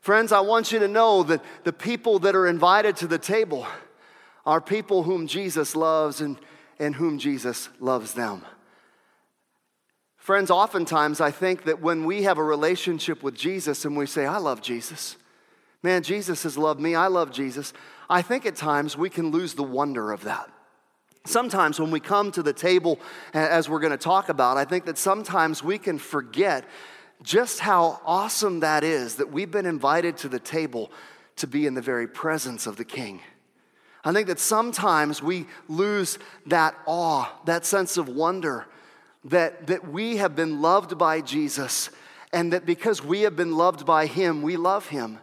Friends, 0.00 0.32
I 0.32 0.40
want 0.40 0.72
you 0.72 0.80
to 0.80 0.88
know 0.88 1.22
that 1.22 1.44
the 1.64 1.72
people 1.72 2.18
that 2.20 2.34
are 2.34 2.48
invited 2.48 2.96
to 2.96 3.06
the 3.06 3.18
table 3.18 3.66
are 4.44 4.60
people 4.60 5.04
whom 5.04 5.26
Jesus 5.26 5.76
loves 5.76 6.20
and, 6.20 6.36
and 6.78 6.96
whom 6.96 7.18
Jesus 7.18 7.68
loves 7.78 8.14
them. 8.14 8.44
Friends, 10.16 10.50
oftentimes 10.50 11.20
I 11.20 11.30
think 11.30 11.64
that 11.64 11.80
when 11.80 12.04
we 12.04 12.22
have 12.22 12.38
a 12.38 12.44
relationship 12.44 13.22
with 13.22 13.34
Jesus 13.34 13.84
and 13.84 13.96
we 13.96 14.06
say, 14.06 14.26
I 14.26 14.38
love 14.38 14.62
Jesus, 14.62 15.16
man, 15.82 16.02
Jesus 16.02 16.44
has 16.44 16.56
loved 16.56 16.80
me, 16.80 16.94
I 16.94 17.08
love 17.08 17.32
Jesus, 17.32 17.72
I 18.08 18.22
think 18.22 18.46
at 18.46 18.56
times 18.56 18.96
we 18.96 19.10
can 19.10 19.30
lose 19.30 19.54
the 19.54 19.62
wonder 19.62 20.12
of 20.12 20.24
that. 20.24 20.50
Sometimes 21.24 21.78
when 21.78 21.90
we 21.90 22.00
come 22.00 22.32
to 22.32 22.42
the 22.42 22.52
table, 22.52 22.98
as 23.32 23.68
we're 23.68 23.80
going 23.80 23.92
to 23.92 23.96
talk 23.96 24.28
about, 24.28 24.56
I 24.56 24.64
think 24.64 24.86
that 24.86 24.98
sometimes 24.98 25.62
we 25.62 25.78
can 25.78 25.98
forget 25.98 26.64
just 27.22 27.60
how 27.60 28.00
awesome 28.04 28.60
that 28.60 28.82
is 28.82 29.16
that 29.16 29.30
we've 29.30 29.50
been 29.50 29.66
invited 29.66 30.16
to 30.18 30.28
the 30.28 30.40
table 30.40 30.90
to 31.36 31.46
be 31.46 31.66
in 31.66 31.74
the 31.74 31.80
very 31.80 32.08
presence 32.08 32.66
of 32.66 32.76
the 32.76 32.84
King. 32.84 33.20
I 34.04 34.12
think 34.12 34.26
that 34.26 34.40
sometimes 34.40 35.22
we 35.22 35.46
lose 35.68 36.18
that 36.46 36.74
awe, 36.86 37.30
that 37.44 37.64
sense 37.64 37.96
of 37.96 38.08
wonder 38.08 38.66
that, 39.24 39.68
that 39.68 39.88
we 39.88 40.16
have 40.16 40.34
been 40.34 40.60
loved 40.60 40.98
by 40.98 41.20
Jesus, 41.20 41.90
and 42.32 42.52
that 42.52 42.66
because 42.66 43.04
we 43.04 43.22
have 43.22 43.36
been 43.36 43.56
loved 43.56 43.86
by 43.86 44.06
Him, 44.06 44.42
we 44.42 44.56
love 44.56 44.88
Him. 44.88 45.20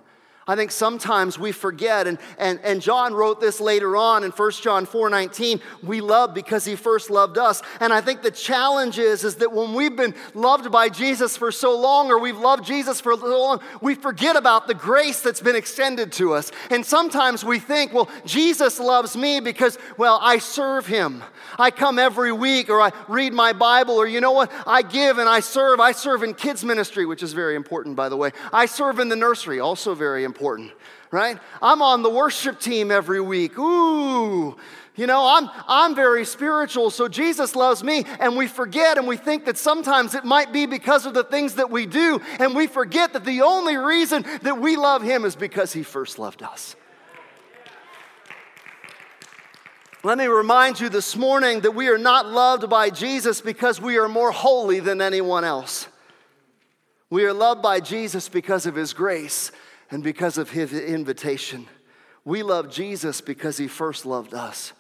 I 0.50 0.56
think 0.56 0.72
sometimes 0.72 1.38
we 1.38 1.52
forget, 1.52 2.08
and, 2.08 2.18
and, 2.40 2.60
and 2.64 2.82
John 2.82 3.14
wrote 3.14 3.40
this 3.40 3.62
later 3.62 3.96
on 3.96 4.24
in 4.24 4.32
1 4.32 4.52
John 4.54 4.88
4 4.88 5.08
19, 5.12 5.62
we 5.84 6.02
love 6.02 6.34
because 6.34 6.66
he 6.66 6.76
first 6.76 7.12
loved 7.12 7.38
us. 7.38 7.62
And 7.80 7.94
I 7.94 8.02
think 8.02 8.24
the 8.24 8.32
challenge 8.32 8.98
is, 8.98 9.24
is 9.24 9.36
that 9.36 9.52
when 9.52 9.76
we've 9.76 9.96
been 9.96 10.16
loved 10.34 10.72
by 10.72 10.90
Jesus 10.90 11.38
for 11.38 11.52
so 11.52 11.80
long, 11.80 12.10
or 12.10 12.18
we've 12.18 12.40
loved 12.40 12.66
Jesus 12.66 13.00
for 13.00 13.16
so 13.16 13.40
long, 13.40 13.60
we 13.80 13.94
forget 13.94 14.36
about 14.36 14.66
the 14.66 14.74
grace 14.74 15.22
that's 15.22 15.40
been 15.40 15.56
extended 15.56 16.12
to 16.14 16.34
us. 16.34 16.52
And 16.72 16.84
sometimes 16.84 17.46
we 17.46 17.60
think, 17.60 17.94
well, 17.94 18.10
Jesus 18.26 18.80
loves 18.80 19.16
me 19.16 19.42
because, 19.42 19.78
well, 19.98 20.18
I 20.20 20.40
serve 20.40 20.88
him. 20.88 21.24
I 21.60 21.70
come 21.70 22.00
every 22.00 22.32
week, 22.32 22.72
or 22.72 22.82
I 22.82 22.92
read 23.08 23.34
my 23.34 23.54
Bible, 23.54 23.94
or 23.94 24.08
you 24.08 24.20
know 24.20 24.32
what? 24.32 24.52
I 24.66 24.82
give 24.82 25.20
and 25.20 25.30
I 25.30 25.42
serve. 25.42 25.80
I 25.80 25.92
serve 25.92 26.24
in 26.24 26.34
kids' 26.34 26.66
ministry, 26.66 27.06
which 27.06 27.22
is 27.22 27.34
very 27.34 27.56
important, 27.56 27.96
by 27.96 28.10
the 28.10 28.18
way. 28.18 28.32
I 28.52 28.66
serve 28.66 28.98
in 28.98 29.10
the 29.10 29.16
nursery, 29.16 29.60
also 29.60 29.94
very 29.94 30.24
important 30.24 30.39
important, 30.40 30.72
right? 31.12 31.38
I'm 31.62 31.82
on 31.82 32.02
the 32.02 32.10
worship 32.10 32.62
team 32.62 32.92
every 32.92 33.20
week. 33.20 33.60
Ooh, 33.60 34.56
you 34.96 35.06
know, 35.06 35.28
I'm, 35.28 35.50
I'm 35.68 35.96
very 35.96 36.24
spiritual, 36.24 36.92
so 36.92 37.10
Jesus 37.10 37.58
loves 37.58 37.84
me. 37.84 38.06
And 38.22 38.38
we 38.38 38.48
forget 38.48 38.98
and 38.98 39.06
we 39.06 39.18
think 39.18 39.44
that 39.46 39.58
sometimes 39.58 40.16
it 40.16 40.24
might 40.24 40.54
be 40.54 40.66
because 40.66 41.06
of 41.06 41.14
the 41.14 41.26
things 41.26 41.56
that 41.56 41.70
we 41.70 41.86
do. 41.86 42.22
And 42.40 42.56
we 42.56 42.68
forget 42.68 43.12
that 43.14 43.26
the 43.26 43.42
only 43.42 43.76
reason 43.76 44.26
that 44.44 44.62
we 44.62 44.78
love 44.78 45.02
Him 45.02 45.26
is 45.26 45.36
because 45.36 45.74
He 45.74 45.84
first 45.84 46.20
loved 46.20 46.42
us. 46.42 46.78
Let 50.06 50.18
me 50.18 50.28
remind 50.28 50.80
you 50.80 50.88
this 50.88 51.18
morning 51.18 51.60
that 51.62 51.72
we 51.72 51.90
are 51.90 51.98
not 51.98 52.28
loved 52.28 52.70
by 52.70 52.90
Jesus 52.90 53.42
because 53.42 53.82
we 53.82 53.98
are 53.98 54.08
more 54.08 54.32
holy 54.32 54.80
than 54.80 55.02
anyone 55.02 55.44
else. 55.44 55.90
We 57.10 57.26
are 57.26 57.34
loved 57.34 57.62
by 57.62 57.82
Jesus 57.82 58.30
because 58.30 58.66
of 58.66 58.76
His 58.76 58.94
grace 58.94 59.52
and 59.92 60.04
because 60.04 60.38
of 60.38 60.52
his 60.52 60.74
invitation. 60.74 61.68
We 62.26 62.44
love 62.44 62.70
Jesus 62.70 63.22
because 63.22 63.58
he 63.58 63.68
first 63.68 64.06
loved 64.06 64.34
us. 64.34 64.74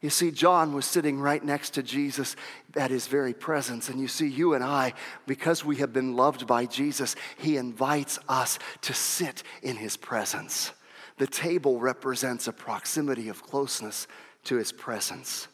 You 0.00 0.10
see, 0.10 0.30
John 0.30 0.74
was 0.74 0.84
sitting 0.84 1.18
right 1.20 1.42
next 1.42 1.70
to 1.70 1.82
Jesus 1.82 2.36
at 2.76 2.90
his 2.90 3.06
very 3.06 3.32
presence. 3.32 3.88
And 3.88 3.98
you 4.00 4.08
see, 4.08 4.26
you 4.28 4.54
and 4.54 4.62
I, 4.62 4.92
because 5.26 5.64
we 5.64 5.76
have 5.76 5.92
been 5.92 6.14
loved 6.14 6.46
by 6.46 6.66
Jesus, 6.66 7.16
he 7.38 7.56
invites 7.56 8.18
us 8.28 8.58
to 8.82 8.92
sit 8.92 9.42
in 9.62 9.76
his 9.76 9.96
presence. 9.96 10.72
The 11.16 11.26
table 11.26 11.80
represents 11.80 12.46
a 12.46 12.52
proximity 12.52 13.28
of 13.28 13.42
closeness 13.42 14.06
to 14.44 14.56
his 14.56 14.70
presence. 14.70 15.48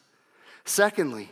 Secondly, 0.65 1.31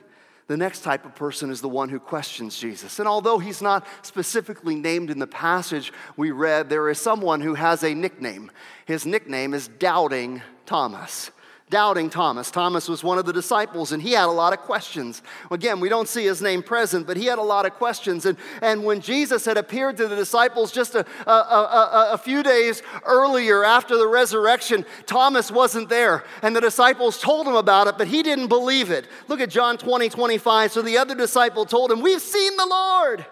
the 0.51 0.57
next 0.57 0.81
type 0.81 1.05
of 1.05 1.15
person 1.15 1.49
is 1.49 1.61
the 1.61 1.69
one 1.69 1.87
who 1.87 1.97
questions 1.97 2.59
Jesus. 2.59 2.99
And 2.99 3.07
although 3.07 3.39
he's 3.39 3.61
not 3.61 3.87
specifically 4.01 4.75
named 4.75 5.09
in 5.09 5.17
the 5.17 5.25
passage 5.25 5.93
we 6.17 6.31
read, 6.31 6.67
there 6.67 6.89
is 6.89 6.99
someone 6.99 7.39
who 7.39 7.53
has 7.53 7.83
a 7.83 7.93
nickname. 7.93 8.51
His 8.85 9.05
nickname 9.05 9.53
is 9.53 9.69
Doubting 9.69 10.41
Thomas 10.65 11.31
doubting 11.71 12.09
Thomas. 12.09 12.51
Thomas 12.51 12.87
was 12.87 13.03
one 13.03 13.17
of 13.17 13.25
the 13.25 13.33
disciples 13.33 13.93
and 13.93 14.03
he 14.03 14.11
had 14.11 14.27
a 14.27 14.31
lot 14.31 14.53
of 14.53 14.59
questions. 14.59 15.23
Again, 15.49 15.79
we 15.79 15.89
don't 15.89 16.07
see 16.07 16.25
his 16.25 16.41
name 16.41 16.61
present, 16.61 17.07
but 17.07 17.17
he 17.17 17.25
had 17.25 17.39
a 17.39 17.43
lot 17.43 17.65
of 17.65 17.73
questions. 17.73 18.27
And, 18.27 18.37
and 18.61 18.83
when 18.83 19.01
Jesus 19.01 19.45
had 19.45 19.57
appeared 19.57 19.97
to 19.97 20.07
the 20.07 20.15
disciples 20.15 20.71
just 20.71 20.93
a, 20.93 21.05
a, 21.25 21.31
a, 21.31 22.09
a 22.13 22.17
few 22.19 22.43
days 22.43 22.83
earlier 23.05 23.63
after 23.63 23.97
the 23.97 24.07
resurrection, 24.07 24.85
Thomas 25.07 25.49
wasn't 25.49 25.89
there. 25.89 26.25
And 26.43 26.55
the 26.55 26.61
disciples 26.61 27.19
told 27.19 27.47
him 27.47 27.55
about 27.55 27.87
it, 27.87 27.97
but 27.97 28.07
he 28.07 28.21
didn't 28.21 28.47
believe 28.47 28.91
it. 28.91 29.07
Look 29.29 29.39
at 29.39 29.49
John 29.49 29.77
20, 29.77 30.09
25. 30.09 30.73
So 30.73 30.81
the 30.81 30.97
other 30.97 31.15
disciple 31.15 31.65
told 31.65 31.91
him, 31.91 32.01
We've 32.01 32.21
seen 32.21 32.55
the 32.57 32.67
Lord. 32.67 33.25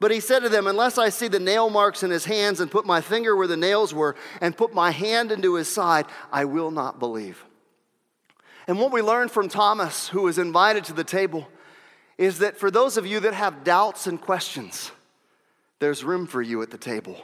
But 0.00 0.10
he 0.10 0.20
said 0.20 0.40
to 0.40 0.48
them, 0.48 0.66
Unless 0.66 0.96
I 0.96 1.10
see 1.10 1.28
the 1.28 1.40
nail 1.40 1.68
marks 1.68 2.02
in 2.02 2.10
his 2.10 2.24
hands 2.24 2.60
and 2.60 2.70
put 2.70 2.86
my 2.86 3.02
finger 3.02 3.36
where 3.36 3.46
the 3.46 3.56
nails 3.56 3.92
were 3.92 4.16
and 4.40 4.56
put 4.56 4.72
my 4.72 4.90
hand 4.90 5.30
into 5.30 5.54
his 5.54 5.68
side, 5.68 6.06
I 6.32 6.46
will 6.46 6.70
not 6.70 6.98
believe. 6.98 7.44
And 8.68 8.78
what 8.78 8.92
we 8.92 9.00
learned 9.00 9.30
from 9.30 9.48
Thomas, 9.48 10.08
who 10.08 10.22
was 10.22 10.38
invited 10.38 10.84
to 10.84 10.92
the 10.92 11.02
table, 11.02 11.48
is 12.18 12.40
that 12.40 12.58
for 12.58 12.70
those 12.70 12.98
of 12.98 13.06
you 13.06 13.18
that 13.20 13.32
have 13.32 13.64
doubts 13.64 14.06
and 14.06 14.20
questions, 14.20 14.92
there's 15.78 16.04
room 16.04 16.26
for 16.26 16.42
you 16.42 16.60
at 16.60 16.70
the 16.70 16.78
table. 16.78 17.16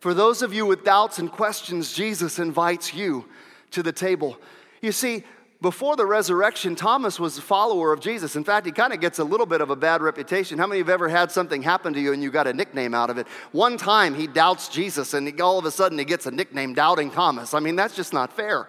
For 0.00 0.12
those 0.14 0.42
of 0.42 0.52
you 0.52 0.66
with 0.66 0.84
doubts 0.84 1.20
and 1.20 1.30
questions, 1.30 1.92
Jesus 1.92 2.40
invites 2.40 2.92
you 2.92 3.26
to 3.70 3.82
the 3.82 3.92
table. 3.92 4.36
You 4.82 4.90
see, 4.90 5.22
before 5.60 5.96
the 5.96 6.06
resurrection, 6.06 6.74
Thomas 6.74 7.20
was 7.20 7.38
a 7.38 7.42
follower 7.42 7.92
of 7.92 8.00
Jesus. 8.00 8.36
In 8.36 8.44
fact, 8.44 8.66
he 8.66 8.72
kind 8.72 8.92
of 8.92 9.00
gets 9.00 9.18
a 9.18 9.24
little 9.24 9.46
bit 9.46 9.60
of 9.60 9.70
a 9.70 9.76
bad 9.76 10.02
reputation. 10.02 10.58
How 10.58 10.66
many 10.66 10.80
of 10.80 10.86
you 10.86 10.92
have 10.92 11.00
ever 11.00 11.08
had 11.08 11.30
something 11.30 11.62
happen 11.62 11.92
to 11.94 12.00
you 12.00 12.12
and 12.12 12.22
you 12.22 12.30
got 12.30 12.46
a 12.46 12.52
nickname 12.52 12.94
out 12.94 13.10
of 13.10 13.18
it? 13.18 13.26
One 13.52 13.76
time 13.76 14.14
he 14.14 14.26
doubts 14.26 14.68
Jesus 14.68 15.14
and 15.14 15.40
all 15.40 15.58
of 15.58 15.64
a 15.64 15.70
sudden 15.70 15.98
he 15.98 16.04
gets 16.04 16.26
a 16.26 16.30
nickname, 16.30 16.74
Doubting 16.74 17.10
Thomas. 17.10 17.54
I 17.54 17.60
mean, 17.60 17.76
that's 17.76 17.94
just 17.94 18.12
not 18.12 18.32
fair. 18.32 18.68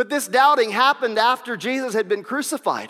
But 0.00 0.08
this 0.08 0.28
doubting 0.28 0.70
happened 0.70 1.18
after 1.18 1.58
Jesus 1.58 1.92
had 1.92 2.08
been 2.08 2.22
crucified. 2.22 2.88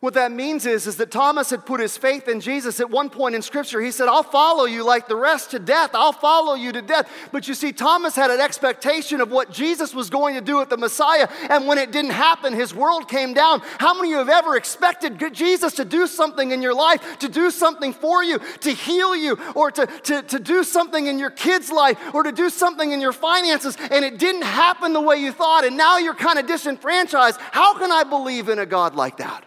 What 0.00 0.12
that 0.12 0.30
means 0.30 0.66
is, 0.66 0.86
is 0.86 0.96
that 0.96 1.10
Thomas 1.10 1.48
had 1.48 1.64
put 1.64 1.80
his 1.80 1.96
faith 1.96 2.28
in 2.28 2.40
Jesus 2.40 2.80
at 2.80 2.90
one 2.90 3.08
point 3.08 3.34
in 3.34 3.40
Scripture. 3.40 3.80
He 3.80 3.90
said, 3.90 4.08
I'll 4.08 4.22
follow 4.22 4.66
you 4.66 4.84
like 4.84 5.08
the 5.08 5.16
rest 5.16 5.52
to 5.52 5.58
death. 5.58 5.90
I'll 5.94 6.12
follow 6.12 6.52
you 6.54 6.70
to 6.72 6.82
death. 6.82 7.10
But 7.32 7.48
you 7.48 7.54
see, 7.54 7.72
Thomas 7.72 8.14
had 8.14 8.30
an 8.30 8.38
expectation 8.38 9.22
of 9.22 9.30
what 9.30 9.50
Jesus 9.50 9.94
was 9.94 10.10
going 10.10 10.34
to 10.34 10.42
do 10.42 10.58
with 10.58 10.68
the 10.68 10.76
Messiah. 10.76 11.28
And 11.48 11.66
when 11.66 11.78
it 11.78 11.92
didn't 11.92 12.10
happen, 12.10 12.52
his 12.52 12.74
world 12.74 13.08
came 13.08 13.32
down. 13.32 13.62
How 13.78 13.94
many 13.94 14.08
of 14.08 14.10
you 14.10 14.18
have 14.18 14.28
ever 14.28 14.56
expected 14.56 15.18
Jesus 15.32 15.72
to 15.74 15.84
do 15.86 16.06
something 16.06 16.50
in 16.50 16.60
your 16.60 16.74
life, 16.74 17.18
to 17.20 17.28
do 17.30 17.50
something 17.50 17.94
for 17.94 18.22
you, 18.22 18.38
to 18.60 18.72
heal 18.72 19.16
you, 19.16 19.38
or 19.54 19.70
to, 19.70 19.86
to, 19.86 20.20
to 20.20 20.38
do 20.38 20.62
something 20.62 21.06
in 21.06 21.18
your 21.18 21.30
kid's 21.30 21.72
life, 21.72 21.98
or 22.12 22.22
to 22.22 22.32
do 22.32 22.50
something 22.50 22.92
in 22.92 23.00
your 23.00 23.12
finances, 23.12 23.78
and 23.90 24.04
it 24.04 24.18
didn't 24.18 24.42
happen 24.42 24.92
the 24.92 25.00
way 25.00 25.16
you 25.16 25.32
thought, 25.32 25.64
and 25.64 25.74
now 25.74 25.96
you're 25.96 26.14
kind 26.14 26.38
of 26.38 26.46
disenfranchised? 26.46 27.40
How 27.40 27.78
can 27.78 27.90
I 27.90 28.04
believe 28.04 28.50
in 28.50 28.58
a 28.58 28.66
God 28.66 28.94
like 28.94 29.16
that? 29.16 29.45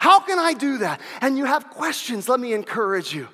How 0.00 0.18
can 0.18 0.38
I 0.38 0.54
do 0.54 0.78
that? 0.78 0.98
And 1.20 1.36
you 1.36 1.44
have 1.44 1.68
questions, 1.68 2.26
let 2.26 2.40
me 2.40 2.54
encourage 2.54 3.14
you. 3.14 3.28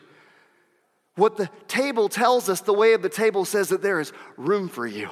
What 1.14 1.36
the 1.36 1.48
table 1.68 2.08
tells 2.08 2.48
us, 2.48 2.60
the 2.60 2.74
way 2.74 2.92
of 2.92 3.02
the 3.02 3.08
table 3.08 3.44
says 3.44 3.68
that 3.68 3.82
there 3.82 4.00
is 4.00 4.12
room 4.36 4.68
for 4.68 4.84
you. 4.84 5.08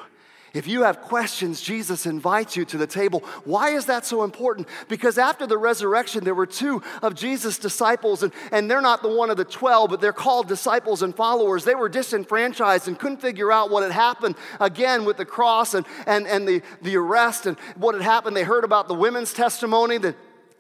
If 0.53 0.67
you 0.67 0.83
have 0.83 1.01
questions, 1.01 1.61
Jesus 1.61 2.07
invites 2.07 2.57
you 2.57 2.65
to 2.67 2.77
the 2.77 2.89
table. 2.89 3.21
Why 3.45 3.71
is 3.71 3.87
that 3.87 4.05
so 4.05 4.25
important? 4.25 4.69
Because 4.89 5.17
after 5.17 5.47
the 5.47 5.57
resurrection, 5.57 6.25
there 6.25 6.35
were 6.35 6.47
two 6.47 6.83
of 7.03 7.15
Jesus' 7.15 7.57
disciples, 7.57 8.25
and, 8.25 8.33
and 8.51 8.69
they're 8.69 8.81
not 8.81 9.03
the 9.03 9.09
one 9.09 9.31
of 9.31 9.37
the 9.37 9.45
12, 9.45 9.91
but 9.91 10.01
they're 10.01 10.13
called 10.13 10.49
disciples 10.49 11.03
and 11.03 11.15
followers. 11.15 11.65
They 11.65 11.75
were 11.77 11.89
disenfranchised 11.89 12.89
and 12.89 12.99
couldn't 12.99 13.21
figure 13.21 13.53
out 13.53 13.71
what 13.71 13.85
had 13.85 13.93
happened 13.93 14.35
again 14.61 15.05
with 15.05 15.19
the 15.19 15.25
cross 15.25 15.75
and, 15.75 15.87
and, 16.07 16.27
and 16.27 16.49
the, 16.49 16.63
the 16.83 16.97
arrest 16.97 17.47
and 17.47 17.57
what 17.77 17.95
had 17.95 18.03
happened. 18.03 18.37
They 18.37 18.45
heard 18.45 18.65
about 18.65 18.89
the 18.89 18.95
women's 18.95 19.33
testimony 19.33 19.99
that 19.99 20.17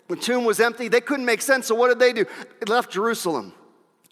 the 0.08 0.16
tomb 0.16 0.44
was 0.44 0.60
empty. 0.60 0.88
They 0.88 1.00
couldn't 1.00 1.24
make 1.24 1.42
sense. 1.42 1.66
So, 1.66 1.74
what 1.74 1.88
did 1.88 1.98
they 1.98 2.12
do? 2.12 2.26
They 2.60 2.72
left 2.72 2.90
Jerusalem. 2.90 3.54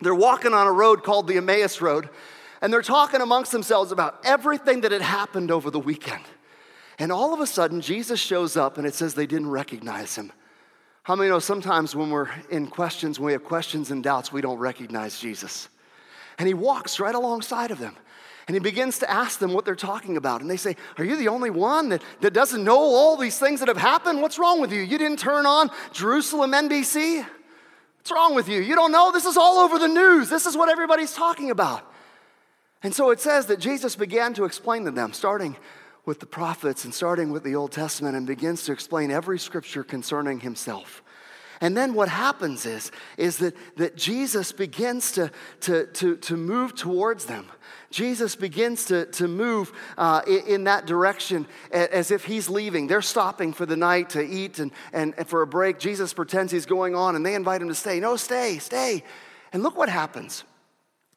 They're 0.00 0.14
walking 0.14 0.54
on 0.54 0.66
a 0.66 0.72
road 0.72 1.04
called 1.04 1.28
the 1.28 1.36
Emmaus 1.36 1.80
Road, 1.80 2.08
and 2.60 2.72
they're 2.72 2.82
talking 2.82 3.20
amongst 3.20 3.52
themselves 3.52 3.92
about 3.92 4.20
everything 4.24 4.80
that 4.80 4.92
had 4.92 5.02
happened 5.02 5.50
over 5.50 5.70
the 5.70 5.78
weekend. 5.78 6.24
And 6.98 7.12
all 7.12 7.32
of 7.32 7.40
a 7.40 7.46
sudden, 7.46 7.80
Jesus 7.80 8.20
shows 8.20 8.56
up, 8.56 8.78
and 8.78 8.86
it 8.86 8.94
says 8.94 9.14
they 9.14 9.26
didn't 9.26 9.50
recognize 9.50 10.16
him. 10.16 10.32
How 11.04 11.16
many 11.16 11.30
know 11.30 11.40
sometimes 11.40 11.96
when 11.96 12.10
we're 12.10 12.28
in 12.50 12.68
questions, 12.68 13.18
when 13.18 13.26
we 13.26 13.32
have 13.32 13.44
questions 13.44 13.90
and 13.90 14.04
doubts, 14.04 14.32
we 14.32 14.40
don't 14.40 14.58
recognize 14.58 15.18
Jesus? 15.18 15.68
And 16.38 16.46
he 16.46 16.54
walks 16.54 17.00
right 17.00 17.14
alongside 17.14 17.70
of 17.70 17.78
them. 17.78 17.96
And 18.48 18.54
he 18.54 18.60
begins 18.60 18.98
to 18.98 19.10
ask 19.10 19.38
them 19.38 19.52
what 19.52 19.64
they're 19.64 19.74
talking 19.76 20.16
about. 20.16 20.40
And 20.40 20.50
they 20.50 20.56
say, 20.56 20.76
Are 20.98 21.04
you 21.04 21.16
the 21.16 21.28
only 21.28 21.50
one 21.50 21.90
that, 21.90 22.02
that 22.20 22.32
doesn't 22.32 22.64
know 22.64 22.78
all 22.78 23.16
these 23.16 23.38
things 23.38 23.60
that 23.60 23.68
have 23.68 23.76
happened? 23.76 24.20
What's 24.20 24.38
wrong 24.38 24.60
with 24.60 24.72
you? 24.72 24.80
You 24.80 24.98
didn't 24.98 25.18
turn 25.18 25.46
on 25.46 25.70
Jerusalem 25.92 26.52
NBC? 26.52 27.24
What's 27.98 28.10
wrong 28.10 28.34
with 28.34 28.48
you? 28.48 28.60
You 28.60 28.74
don't 28.74 28.90
know? 28.90 29.12
This 29.12 29.26
is 29.26 29.36
all 29.36 29.58
over 29.58 29.78
the 29.78 29.86
news. 29.86 30.28
This 30.28 30.46
is 30.46 30.56
what 30.56 30.68
everybody's 30.68 31.14
talking 31.14 31.50
about. 31.50 31.88
And 32.82 32.92
so 32.92 33.10
it 33.10 33.20
says 33.20 33.46
that 33.46 33.60
Jesus 33.60 33.94
began 33.94 34.34
to 34.34 34.44
explain 34.44 34.84
to 34.86 34.90
them, 34.90 35.12
starting 35.12 35.56
with 36.04 36.18
the 36.18 36.26
prophets 36.26 36.84
and 36.84 36.92
starting 36.92 37.30
with 37.30 37.44
the 37.44 37.54
Old 37.54 37.70
Testament, 37.70 38.16
and 38.16 38.26
begins 38.26 38.64
to 38.64 38.72
explain 38.72 39.12
every 39.12 39.38
scripture 39.38 39.84
concerning 39.84 40.40
himself. 40.40 41.02
And 41.62 41.76
then 41.76 41.94
what 41.94 42.08
happens 42.08 42.66
is, 42.66 42.90
is 43.16 43.38
that, 43.38 43.54
that 43.76 43.96
Jesus 43.96 44.50
begins 44.50 45.12
to, 45.12 45.30
to, 45.60 45.86
to, 45.86 46.16
to 46.16 46.36
move 46.36 46.74
towards 46.74 47.26
them. 47.26 47.46
Jesus 47.88 48.34
begins 48.34 48.84
to, 48.86 49.06
to 49.12 49.28
move 49.28 49.72
uh, 49.96 50.22
in, 50.26 50.64
that 50.64 50.86
direction 50.86 51.46
as 51.70 52.10
if 52.10 52.24
he's 52.24 52.48
leaving. 52.48 52.88
They're 52.88 53.00
stopping 53.00 53.52
for 53.52 53.64
the 53.64 53.76
night 53.76 54.10
to 54.10 54.20
eat 54.20 54.58
and, 54.58 54.72
and, 54.92 55.14
and 55.16 55.28
for 55.28 55.42
a 55.42 55.46
break. 55.46 55.78
Jesus 55.78 56.12
pretends 56.12 56.50
he's 56.50 56.66
going 56.66 56.96
on 56.96 57.14
and 57.14 57.24
they 57.24 57.36
invite 57.36 57.62
him 57.62 57.68
to 57.68 57.76
stay. 57.76 58.00
No, 58.00 58.16
stay, 58.16 58.58
stay. 58.58 59.04
And 59.52 59.62
look 59.62 59.76
what 59.76 59.88
happens. 59.88 60.42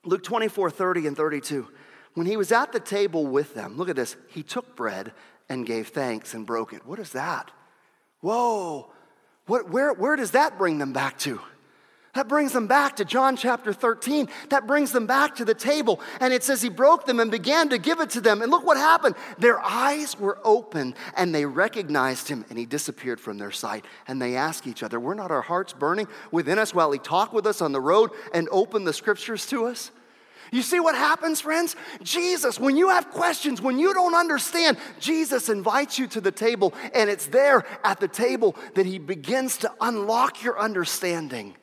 Luke 0.03 0.23
24, 0.23 0.69
30 0.69 1.07
and 1.07 1.17
32. 1.17 1.67
When 2.13 2.27
he 2.27 2.37
was 2.37 2.51
at 2.51 2.71
the 2.71 2.79
table 2.79 3.25
with 3.25 3.55
them, 3.55 3.77
look 3.77 3.89
at 3.89 3.95
this. 3.95 4.15
He 4.27 4.43
took 4.43 4.75
bread 4.75 5.11
and 5.49 5.65
gave 5.65 5.87
thanks 5.87 6.35
and 6.35 6.45
broke 6.45 6.71
it. 6.71 6.85
What 6.85 6.99
is 6.99 7.13
that? 7.13 7.49
Whoa, 8.21 8.91
what, 9.47 9.69
where, 9.69 9.93
where 9.93 10.15
does 10.15 10.31
that 10.31 10.57
bring 10.57 10.77
them 10.77 10.93
back 10.93 11.17
to? 11.19 11.39
That 12.15 12.29
brings 12.29 12.53
them 12.53 12.67
back 12.67 12.95
to 12.95 13.05
John 13.05 13.35
chapter 13.35 13.73
13. 13.73 14.29
That 14.47 14.65
brings 14.65 14.93
them 14.93 15.05
back 15.05 15.35
to 15.35 15.45
the 15.45 15.53
table. 15.53 15.99
And 16.21 16.33
it 16.33 16.43
says 16.43 16.61
he 16.61 16.69
broke 16.69 17.05
them 17.05 17.19
and 17.19 17.29
began 17.29 17.67
to 17.69 17.77
give 17.77 17.99
it 17.99 18.09
to 18.11 18.21
them. 18.21 18.41
And 18.41 18.49
look 18.49 18.65
what 18.65 18.77
happened. 18.77 19.15
Their 19.37 19.59
eyes 19.59 20.17
were 20.17 20.39
open 20.45 20.95
and 21.17 21.35
they 21.35 21.45
recognized 21.45 22.29
him 22.29 22.45
and 22.49 22.57
he 22.57 22.65
disappeared 22.65 23.19
from 23.19 23.37
their 23.37 23.51
sight. 23.51 23.83
And 24.07 24.21
they 24.21 24.37
asked 24.37 24.65
each 24.65 24.81
other, 24.81 24.97
Were 24.97 25.13
not 25.13 25.29
our 25.29 25.41
hearts 25.41 25.73
burning 25.73 26.07
within 26.31 26.57
us 26.57 26.73
while 26.73 26.93
he 26.93 26.99
talked 26.99 27.33
with 27.33 27.45
us 27.45 27.61
on 27.61 27.73
the 27.73 27.81
road 27.81 28.11
and 28.33 28.47
opened 28.49 28.87
the 28.87 28.93
scriptures 28.93 29.45
to 29.47 29.65
us? 29.65 29.91
You 30.55 30.61
see 30.61 30.79
what 30.79 30.95
happens, 30.95 31.41
friends? 31.41 31.75
Jesus, 32.01 32.57
when 32.57 32.77
you 32.77 32.87
have 32.87 33.11
questions, 33.11 33.61
when 33.61 33.77
you 33.77 33.93
don't 33.93 34.15
understand, 34.15 34.77
Jesus 35.01 35.49
invites 35.49 35.99
you 35.99 36.07
to 36.07 36.21
the 36.21 36.31
table, 36.31 36.73
and 36.93 37.09
it's 37.09 37.25
there 37.25 37.65
at 37.83 37.99
the 37.99 38.07
table 38.07 38.55
that 38.75 38.85
He 38.85 38.97
begins 38.97 39.57
to 39.57 39.71
unlock 39.81 40.45
your 40.45 40.57
understanding 40.57 41.57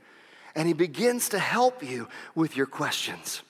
and 0.54 0.68
He 0.68 0.74
begins 0.74 1.30
to 1.30 1.38
help 1.38 1.82
you 1.82 2.06
with 2.34 2.54
your 2.54 2.66
questions. 2.66 3.40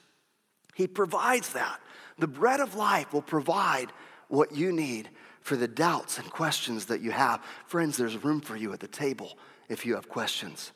He 0.76 0.86
provides 0.86 1.54
that. 1.54 1.80
The 2.18 2.28
bread 2.28 2.60
of 2.60 2.76
life 2.76 3.12
will 3.12 3.20
provide 3.20 3.92
what 4.28 4.54
you 4.54 4.70
need 4.70 5.10
for 5.40 5.56
the 5.56 5.66
doubts 5.66 6.18
and 6.18 6.30
questions 6.30 6.86
that 6.86 7.00
you 7.00 7.10
have. 7.10 7.42
Friends, 7.66 7.96
there's 7.96 8.22
room 8.22 8.42
for 8.42 8.54
you 8.54 8.72
at 8.72 8.78
the 8.78 8.86
table 8.86 9.36
if 9.68 9.84
you 9.84 9.96
have 9.96 10.08
questions. 10.08 10.70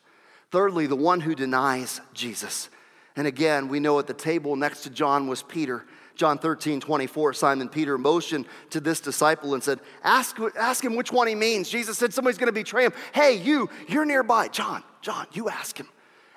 Thirdly, 0.51 0.87
the 0.87 0.97
one 0.97 1.21
who 1.21 1.35
denies 1.35 2.01
Jesus. 2.13 2.69
And 3.17 3.27
again, 3.27 3.67
we 3.67 3.79
know 3.79 3.97
at 3.99 4.07
the 4.07 4.13
table 4.13 4.55
next 4.55 4.83
to 4.83 4.89
John 4.89 5.27
was 5.27 5.41
Peter. 5.43 5.85
John 6.15 6.37
13, 6.37 6.79
24, 6.79 7.33
Simon 7.33 7.67
Peter 7.67 7.97
motioned 7.97 8.45
to 8.69 8.79
this 8.79 8.99
disciple 8.99 9.55
and 9.55 9.63
said, 9.63 9.79
ask, 10.03 10.37
ask 10.57 10.83
him 10.83 10.95
which 10.95 11.11
one 11.11 11.27
he 11.27 11.35
means. 11.35 11.69
Jesus 11.69 11.97
said, 11.97 12.13
Somebody's 12.13 12.37
going 12.37 12.47
to 12.47 12.53
betray 12.53 12.85
him. 12.85 12.93
Hey, 13.13 13.35
you, 13.35 13.69
you're 13.87 14.05
nearby. 14.05 14.47
John, 14.47 14.83
John, 15.01 15.27
you 15.33 15.49
ask 15.49 15.77
him. 15.77 15.87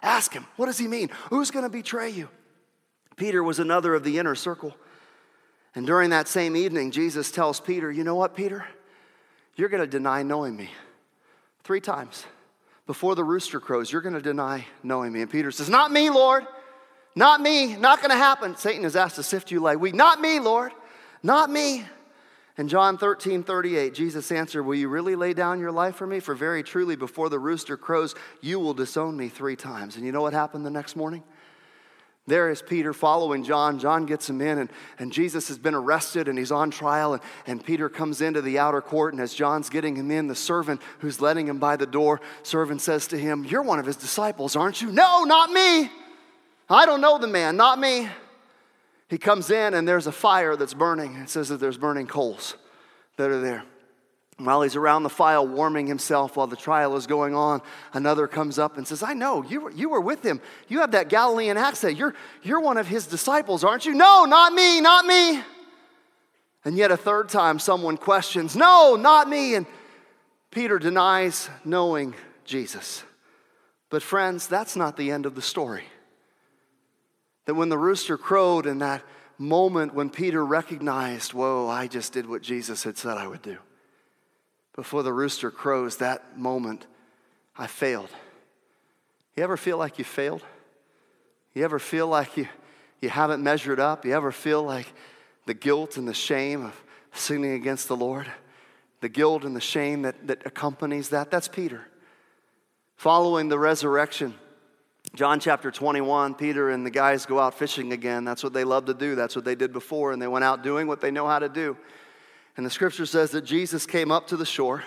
Ask 0.03 0.33
him. 0.33 0.47
What 0.57 0.66
does 0.66 0.79
he 0.79 0.88
mean? 0.88 1.11
Who's 1.29 1.51
going 1.51 1.64
to 1.64 1.71
betray 1.71 2.11
you? 2.11 2.29
Peter 3.16 3.45
was 3.45 3.59
another 3.59 3.95
of 3.95 4.03
the 4.03 4.19
inner 4.19 4.35
circle. 4.35 4.75
And 5.75 5.87
during 5.87 6.11
that 6.11 6.29
same 6.29 6.57
evening, 6.57 6.90
Jesus 6.90 7.31
tells 7.31 7.61
Peter, 7.61 7.93
You 7.93 8.05
know 8.05 8.16
what, 8.16 8.35
Peter? 8.35 8.66
You're 9.57 9.69
going 9.69 9.83
to 9.83 9.87
deny 9.87 10.23
knowing 10.23 10.57
me 10.57 10.71
three 11.62 11.81
times. 11.81 12.25
Before 12.87 13.14
the 13.14 13.25
rooster 13.25 13.61
crows, 13.61 13.93
you're 13.93 14.01
going 14.01 14.14
to 14.14 14.23
deny 14.23 14.66
knowing 14.83 15.12
me. 15.12 15.21
And 15.21 15.31
Peter 15.31 15.51
says, 15.51 15.69
Not 15.69 15.93
me, 15.93 16.09
Lord. 16.11 16.47
Not 17.14 17.40
me, 17.40 17.77
not 17.77 17.99
going 17.99 18.11
to 18.11 18.16
happen. 18.16 18.57
Satan 18.57 18.85
has 18.85 18.96
asked 18.96 19.16
to 19.16 19.23
sift 19.23 19.51
you 19.51 19.61
like 19.61 19.79
wheat. 19.79 19.94
Not 19.94 20.20
me, 20.20 20.38
Lord. 20.38 20.73
Not 21.23 21.51
me. 21.51 21.85
In 22.57 22.68
John 22.68 22.99
13, 22.99 23.42
38, 23.42 23.94
Jesus 23.94 24.31
answered, 24.31 24.64
Will 24.64 24.75
you 24.75 24.88
really 24.88 25.16
lay 25.16 25.33
down 25.33 25.61
your 25.61 25.73
life 25.73 25.96
for 25.96 26.07
me? 26.07 26.20
For 26.20 26.35
very 26.35 26.62
truly, 26.62 26.94
before 26.94 27.29
the 27.29 27.38
rooster 27.38 27.77
crows, 27.77 28.14
you 28.40 28.61
will 28.61 28.75
disown 28.75 29.16
me 29.16 29.29
three 29.29 29.57
times. 29.57 29.96
And 29.96 30.05
you 30.05 30.12
know 30.12 30.23
what 30.23 30.35
happened 30.35 30.66
the 30.66 30.70
next 30.70 30.94
morning? 30.94 31.23
There 32.27 32.51
is 32.51 32.62
Peter 32.62 32.92
following 32.92 33.44
John. 33.44 33.79
John 33.79 34.05
gets 34.07 34.29
him 34.29 34.40
in, 34.40 34.59
and, 34.59 34.70
and 34.99 35.11
Jesus 35.11 35.49
has 35.49 35.59
been 35.59 35.75
arrested 35.75 36.29
and 36.29 36.38
he's 36.38 36.53
on 36.53 36.70
trial. 36.70 37.14
And, 37.14 37.23
and 37.46 37.64
Peter 37.64 37.88
comes 37.88 38.20
into 38.20 38.42
the 38.42 38.59
outer 38.59 38.83
court, 38.83 39.14
and 39.14 39.23
as 39.23 39.33
John's 39.33 39.70
getting 39.70 39.96
him 39.96 40.11
in, 40.11 40.29
the 40.29 40.35
servant 40.35 40.83
who's 40.99 41.20
letting 41.20 41.49
him 41.49 41.59
by 41.59 41.77
the 41.77 41.87
door, 41.87 42.20
servant 42.42 42.83
says 42.83 43.07
to 43.09 43.18
him, 43.18 43.44
You're 43.44 43.62
one 43.62 43.79
of 43.79 43.87
his 43.87 43.96
disciples, 43.96 44.55
aren't 44.55 44.83
you? 44.83 44.92
No, 44.92 45.25
not 45.25 45.51
me. 45.51 45.90
I 46.71 46.87
don't 46.87 47.01
know 47.01 47.19
the 47.19 47.27
man, 47.27 47.57
not 47.57 47.79
me. 47.79 48.09
He 49.09 49.19
comes 49.19 49.51
in 49.51 49.75
and 49.75 49.89
there's 49.89 50.07
a 50.07 50.13
fire 50.13 50.55
that's 50.55 50.73
burning. 50.73 51.17
It 51.17 51.29
says 51.29 51.49
that 51.49 51.59
there's 51.59 51.77
burning 51.77 52.07
coals 52.07 52.55
that 53.17 53.29
are 53.29 53.41
there. 53.41 53.65
While 54.39 54.63
he's 54.63 54.77
around 54.77 55.03
the 55.03 55.11
fire 55.11 55.43
warming 55.43 55.89
himself 55.89 56.37
while 56.37 56.47
the 56.47 56.57
trial 56.57 56.97
is 56.97 57.07
going 57.07 57.35
on, 57.35 57.61
another 57.93 58.27
comes 58.27 58.59
up 58.59 58.79
and 58.79 58.87
says, 58.87 59.03
I 59.03 59.13
know, 59.13 59.43
you 59.43 59.61
were, 59.63 59.71
you 59.73 59.91
were 59.91 60.01
with 60.01 60.25
him. 60.25 60.41
You 60.69 60.81
have 60.81 60.93
that 60.93 61.09
Galilean 61.09 61.59
accent. 61.59 61.99
You're, 61.99 62.15
you're 62.43 62.61
one 62.61 62.79
of 62.79 62.87
his 62.87 63.07
disciples, 63.07 63.65
aren't 63.65 63.85
you? 63.85 63.93
No, 63.93 64.25
not 64.25 64.55
me, 64.55 64.81
not 64.81 65.05
me. 65.05 65.43
And 66.65 66.77
yet 66.77 66.91
a 66.91 66.97
third 66.97 67.29
time, 67.29 67.59
someone 67.59 67.97
questions, 67.97 68.55
No, 68.55 68.97
not 68.97 69.29
me. 69.29 69.57
And 69.57 69.67
Peter 70.51 70.79
denies 70.79 71.51
knowing 71.65 72.15
Jesus. 72.45 73.03
But, 73.91 74.03
friends, 74.03 74.47
that's 74.47 74.77
not 74.77 74.97
the 74.97 75.11
end 75.11 75.27
of 75.27 75.35
the 75.35 75.43
story. 75.43 75.85
That 77.51 77.57
when 77.57 77.69
the 77.69 77.77
rooster 77.77 78.17
crowed 78.17 78.65
in 78.65 78.79
that 78.79 79.03
moment 79.37 79.93
when 79.93 80.09
Peter 80.09 80.47
recognized, 80.47 81.35
whoa, 81.35 81.67
I 81.67 81.89
just 81.89 82.13
did 82.13 82.29
what 82.29 82.43
Jesus 82.43 82.85
had 82.85 82.97
said 82.97 83.17
I 83.17 83.27
would 83.27 83.43
do. 83.43 83.59
Before 84.77 85.03
the 85.03 85.13
rooster 85.13 85.51
crows, 85.51 85.97
that 85.97 86.39
moment, 86.39 86.87
I 87.59 87.67
failed. 87.67 88.11
You 89.35 89.43
ever 89.43 89.57
feel 89.57 89.79
like 89.79 89.99
you 89.99 90.05
failed? 90.05 90.45
You 91.53 91.65
ever 91.65 91.81
feel 91.81 92.07
like 92.07 92.37
you, 92.37 92.47
you 93.01 93.09
haven't 93.09 93.43
measured 93.43 93.81
up? 93.81 94.05
You 94.05 94.15
ever 94.15 94.31
feel 94.31 94.63
like 94.63 94.87
the 95.47 95.55
guilt 95.55 95.97
and 95.97 96.07
the 96.07 96.15
shame 96.15 96.65
of 96.65 96.81
sinning 97.15 97.55
against 97.55 97.89
the 97.89 97.97
Lord? 97.97 98.31
The 99.01 99.09
guilt 99.09 99.43
and 99.43 99.57
the 99.57 99.61
shame 99.61 100.03
that, 100.03 100.29
that 100.29 100.47
accompanies 100.47 101.09
that? 101.09 101.33
That's 101.33 101.49
Peter. 101.49 101.89
Following 102.95 103.49
the 103.49 103.59
resurrection, 103.59 104.35
John 105.12 105.40
chapter 105.40 105.73
21, 105.73 106.35
Peter 106.37 106.70
and 106.70 106.87
the 106.87 106.90
guys 106.90 107.27
go 107.27 107.40
out 107.40 107.55
fishing 107.55 107.92
again. 107.92 108.25
That's 108.25 108.44
what 108.44 108.53
they 108.53 108.62
love 108.62 108.85
to 108.85 108.94
do. 108.94 109.16
That's 109.16 109.35
what 109.35 109.44
they 109.44 109.57
did 109.57 109.73
before, 109.73 110.12
and 110.12 110.23
they 110.23 110.29
went 110.29 110.44
out 110.44 110.62
doing 110.62 110.87
what 110.87 111.01
they 111.01 111.11
know 111.11 111.27
how 111.27 111.40
to 111.40 111.49
do. 111.49 111.77
And 112.57 112.64
the 112.64 112.70
scripture 112.70 113.07
says 113.07 113.33
that 113.33 113.42
Jesus 113.42 113.87
came 113.87 114.12
up 114.12 114.29
to 114.29 114.37
the 114.37 114.46
shore. 114.46 114.85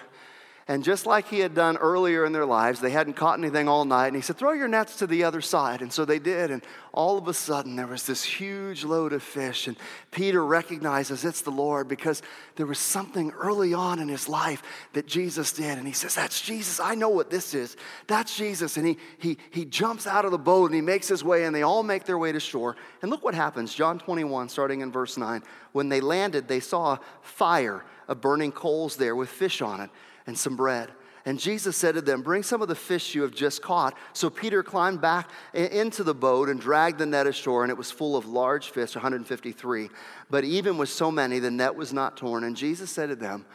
And 0.65 0.82
just 0.82 1.06
like 1.06 1.28
he 1.28 1.39
had 1.39 1.54
done 1.54 1.76
earlier 1.76 2.23
in 2.23 2.32
their 2.32 2.45
lives, 2.45 2.80
they 2.80 2.91
hadn't 2.91 3.15
caught 3.15 3.38
anything 3.38 3.67
all 3.67 3.84
night. 3.84 4.08
And 4.08 4.15
he 4.15 4.21
said, 4.21 4.38
Throw 4.38 4.54
your 4.54 4.69
nets 4.69 4.95
to 4.97 5.08
the 5.08 5.26
other 5.26 5.41
side. 5.41 5.82
And 5.82 5.91
so 5.91 6.06
they 6.06 6.19
did. 6.19 6.52
And 6.52 6.63
all 6.93 7.17
of 7.17 7.28
a 7.28 7.34
sudden, 7.34 7.76
there 7.76 7.88
was 7.88 8.06
this 8.06 8.23
huge 8.23 8.86
load 8.86 9.12
of 9.12 9.21
fish. 9.21 9.67
And 9.67 9.76
Peter 10.12 10.45
recognizes 10.45 11.26
it's 11.26 11.41
the 11.41 11.52
Lord 11.52 11.89
because 11.89 12.21
there 12.56 12.65
was 12.65 12.80
something 12.80 13.32
early 13.32 13.73
on 13.73 13.99
in 13.99 14.08
his 14.08 14.30
life 14.30 14.63
that 14.93 15.06
Jesus 15.06 15.52
did. 15.52 15.78
And 15.78 15.86
he 15.86 15.91
says, 15.91 16.15
That's 16.15 16.39
Jesus. 16.39 16.80
I 16.80 16.95
know 16.95 17.10
what 17.10 17.30
this 17.30 17.54
is. 17.54 17.76
That's 18.08 18.38
Jesus. 18.38 18.78
And 18.78 18.88
he, 18.88 18.97
he, 19.17 19.38
he 19.52 19.65
jumps 19.65 20.08
out 20.08 20.23
of 20.23 20.32
the 20.32 20.38
boat 20.38 20.67
and 20.67 20.76
he 20.76 20.82
makes 20.82 21.10
his 21.10 21.26
way, 21.26 21.43
and 21.43 21.54
they 21.54 21.63
all 21.63 21.84
make 21.84 22.06
their 22.06 22.17
way 22.17 22.32
to 22.32 22.39
shore. 22.39 22.78
And 23.02 23.12
look 23.12 23.23
what 23.26 23.36
happens 23.36 23.76
John 23.76 23.99
21, 23.99 24.47
starting 24.47 24.80
in 24.80 24.93
verse 24.93 25.17
9. 25.17 25.43
When 25.73 25.89
they 25.89 25.99
landed, 25.99 26.47
they 26.47 26.62
saw 26.62 26.99
fire 27.21 27.84
of 28.08 28.21
burning 28.21 28.54
coals 28.54 28.95
there 28.95 29.17
with 29.17 29.28
fish 29.28 29.62
on 29.62 29.82
it 29.82 29.89
and 30.27 30.38
some 30.38 30.55
bread. 30.55 30.89
And 31.25 31.39
Jesus 31.39 31.77
said 31.77 31.95
to 31.95 32.01
them, 32.01 32.21
Bring 32.21 32.43
some 32.43 32.62
of 32.62 32.67
the 32.67 32.75
fish 32.75 33.15
you 33.15 33.21
have 33.21 33.33
just 33.33 33.62
caught. 33.62 33.97
So 34.12 34.29
Peter 34.29 34.62
climbed 34.62 34.99
back 34.99 35.29
into 35.53 36.03
the 36.03 36.13
boat 36.13 36.49
and 36.49 36.59
dragged 36.59 36.99
the 36.99 37.05
net 37.05 37.27
ashore, 37.27 37.63
and 37.63 37.71
it 37.71 37.77
was 37.77 37.91
full 37.91 38.17
of 38.17 38.25
large 38.25 38.69
fish, 38.71 38.95
153. 38.95 39.89
But 40.29 40.43
even 40.43 40.77
with 40.77 40.89
so 40.89 41.12
many, 41.12 41.39
the 41.39 41.51
net 41.51 41.75
was 41.75 41.93
not 41.93 42.17
torn. 42.17 42.43
And 42.43 42.57
Jesus 42.57 42.91
said 42.91 43.07
to 43.09 43.15
them, 43.15 43.45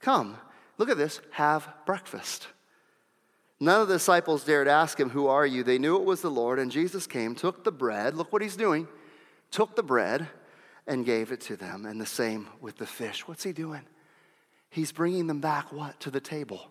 Come, 0.00 0.38
look 0.78 0.88
at 0.88 0.96
this, 0.96 1.20
have 1.32 1.68
breakfast. 1.84 2.46
None 3.60 3.82
of 3.82 3.88
the 3.88 3.94
disciples 3.94 4.44
dared 4.44 4.68
ask 4.68 4.98
him, 4.98 5.10
Who 5.10 5.26
are 5.26 5.46
you? 5.46 5.62
They 5.62 5.78
knew 5.78 5.96
it 5.96 6.04
was 6.04 6.22
the 6.22 6.30
Lord. 6.30 6.58
And 6.58 6.70
Jesus 6.70 7.06
came, 7.06 7.34
took 7.34 7.62
the 7.62 7.72
bread, 7.72 8.14
look 8.14 8.32
what 8.32 8.40
he's 8.40 8.56
doing, 8.56 8.88
took 9.50 9.76
the 9.76 9.82
bread 9.82 10.28
and 10.86 11.04
gave 11.04 11.30
it 11.30 11.42
to 11.42 11.56
them. 11.56 11.84
And 11.84 12.00
the 12.00 12.06
same 12.06 12.48
with 12.62 12.78
the 12.78 12.86
fish. 12.86 13.28
What's 13.28 13.42
he 13.42 13.52
doing? 13.52 13.82
He's 14.70 14.92
bringing 14.92 15.26
them 15.26 15.40
back 15.40 15.72
what? 15.72 15.98
To 16.00 16.10
the 16.10 16.20
table. 16.20 16.66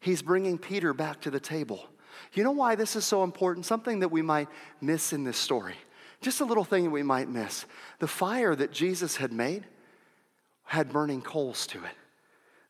He's 0.00 0.22
bringing 0.22 0.58
Peter 0.58 0.92
back 0.92 1.22
to 1.22 1.30
the 1.30 1.40
table. 1.40 1.88
You 2.32 2.44
know 2.44 2.52
why 2.52 2.74
this 2.74 2.96
is 2.96 3.04
so 3.04 3.24
important? 3.24 3.66
Something 3.66 4.00
that 4.00 4.10
we 4.10 4.22
might 4.22 4.48
miss 4.80 5.12
in 5.12 5.24
this 5.24 5.38
story. 5.38 5.76
Just 6.20 6.40
a 6.40 6.44
little 6.44 6.64
thing 6.64 6.84
that 6.84 6.90
we 6.90 7.02
might 7.02 7.28
miss. 7.28 7.66
The 7.98 8.06
fire 8.06 8.54
that 8.54 8.72
Jesus 8.72 9.16
had 9.16 9.32
made 9.32 9.64
had 10.64 10.92
burning 10.92 11.22
coals 11.22 11.66
to 11.68 11.78
it. 11.78 11.92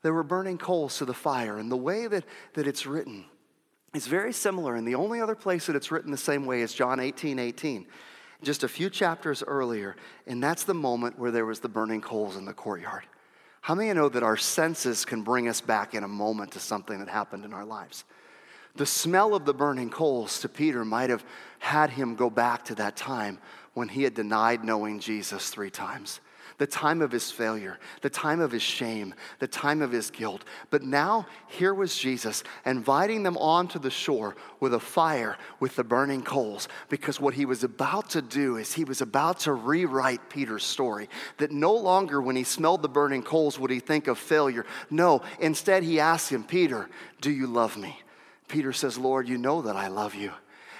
There 0.03 0.13
were 0.13 0.23
burning 0.23 0.59
coals 0.59 0.99
to 0.99 1.05
the 1.05 1.15
fire. 1.15 1.59
And 1.59 1.71
the 1.71 1.77
way 1.77 2.07
that, 2.07 2.25
that 2.55 2.67
it's 2.67 2.87
written 2.87 3.25
is 3.95 4.07
very 4.07 4.33
similar. 4.33 4.75
And 4.75 4.87
the 4.87 4.97
only 4.97 5.21
other 5.21 5.35
place 5.35 5.67
that 5.67 5.77
it's 5.77 5.91
written 5.91 6.11
the 6.11 6.17
same 6.17 6.47
way 6.47 6.61
is 6.63 6.75
John 6.75 7.01
18 7.01 7.39
18, 7.39 7.87
just 8.43 8.65
a 8.65 8.69
few 8.69 8.91
chapters 8.91 9.43
earlier. 9.47 9.97
And 10.27 10.43
that's 10.43 10.65
the 10.65 10.75
moment 10.75 11.19
where 11.19 11.31
there 11.31 11.47
was 11.47 11.61
the 11.61 11.69
burning 11.69 12.01
coals 12.01 12.37
in 12.37 12.45
the 12.45 12.53
courtyard. 12.53 13.05
How 13.65 13.75
many 13.75 13.91
know 13.95 14.11
that 14.11 14.23
our 14.23 14.37
senses 14.37 15.07
can 15.07 15.23
bring 15.23 15.49
us 15.49 15.63
back 15.63 15.95
in 15.95 16.05
a 16.05 16.09
moment 16.09 16.53
to 16.53 16.61
something 16.61 16.99
that 16.99 17.09
happened 17.09 17.47
in 17.47 17.55
our 17.55 17.65
lives? 17.65 18.05
The 18.77 18.85
smell 18.85 19.35
of 19.35 19.47
the 19.47 19.55
burning 19.55 19.89
coals 19.89 20.39
to 20.41 20.51
Peter 20.51 20.85
might 20.85 21.09
have 21.09 21.25
had 21.61 21.89
him 21.89 22.15
go 22.15 22.29
back 22.29 22.67
to 22.67 22.75
that 22.75 22.95
time 22.95 23.39
when 23.73 23.89
he 23.89 24.03
had 24.03 24.13
denied 24.13 24.65
knowing 24.65 25.01
Jesus 25.01 25.49
three 25.49 25.71
times 25.71 26.21
the 26.59 26.67
time 26.67 27.03
of 27.03 27.11
his 27.11 27.31
failure, 27.31 27.79
the 28.03 28.11
time 28.11 28.41
of 28.41 28.53
his 28.53 28.63
shame, 28.63 29.15
the 29.39 29.47
time 29.47 29.83
of 29.83 29.91
his 29.91 30.11
guilt. 30.11 30.45
But 30.71 30.83
now, 30.83 31.27
here 31.49 31.75
was 31.75 31.97
Jesus 31.97 32.45
inviting 32.65 33.23
them 33.23 33.37
onto 33.37 33.79
the 33.79 33.91
shore 33.91 34.37
with 34.61 34.75
a 34.75 34.81
fire 34.81 35.37
with 35.61 35.77
the 35.77 35.85
burning 35.85 36.23
coals, 36.23 36.69
because 36.89 37.21
what 37.21 37.35
he 37.35 37.45
was 37.45 37.65
about 37.65 38.11
to 38.11 38.23
do 38.23 38.57
is 38.57 38.73
he 38.73 38.85
was 38.85 39.01
about 39.01 39.41
to 39.41 39.53
rewrite 39.53 40.31
Peter's 40.31 40.65
story. 40.65 41.09
That 41.39 41.51
no 41.51 41.75
longer, 41.75 42.21
when 42.21 42.37
he 42.37 42.45
smelled 42.45 42.83
the 42.83 42.89
burning 42.89 43.23
coals, 43.23 43.59
would 43.59 43.71
he 43.71 43.81
think 43.81 44.07
of 44.07 44.19
failure. 44.19 44.67
No, 44.91 45.23
instead, 45.41 45.83
he 45.83 46.01
asked 46.01 46.31
him, 46.31 46.45
Peter, 46.45 46.89
do 47.21 47.31
you 47.31 47.47
love 47.47 47.77
me? 47.77 47.99
Peter 48.49 48.73
says, 48.73 48.99
Lord, 48.99 49.29
you 49.29 49.39
know 49.39 49.63
that 49.63 49.77
I 49.77 49.89
love 49.89 50.15
you. 50.15 50.33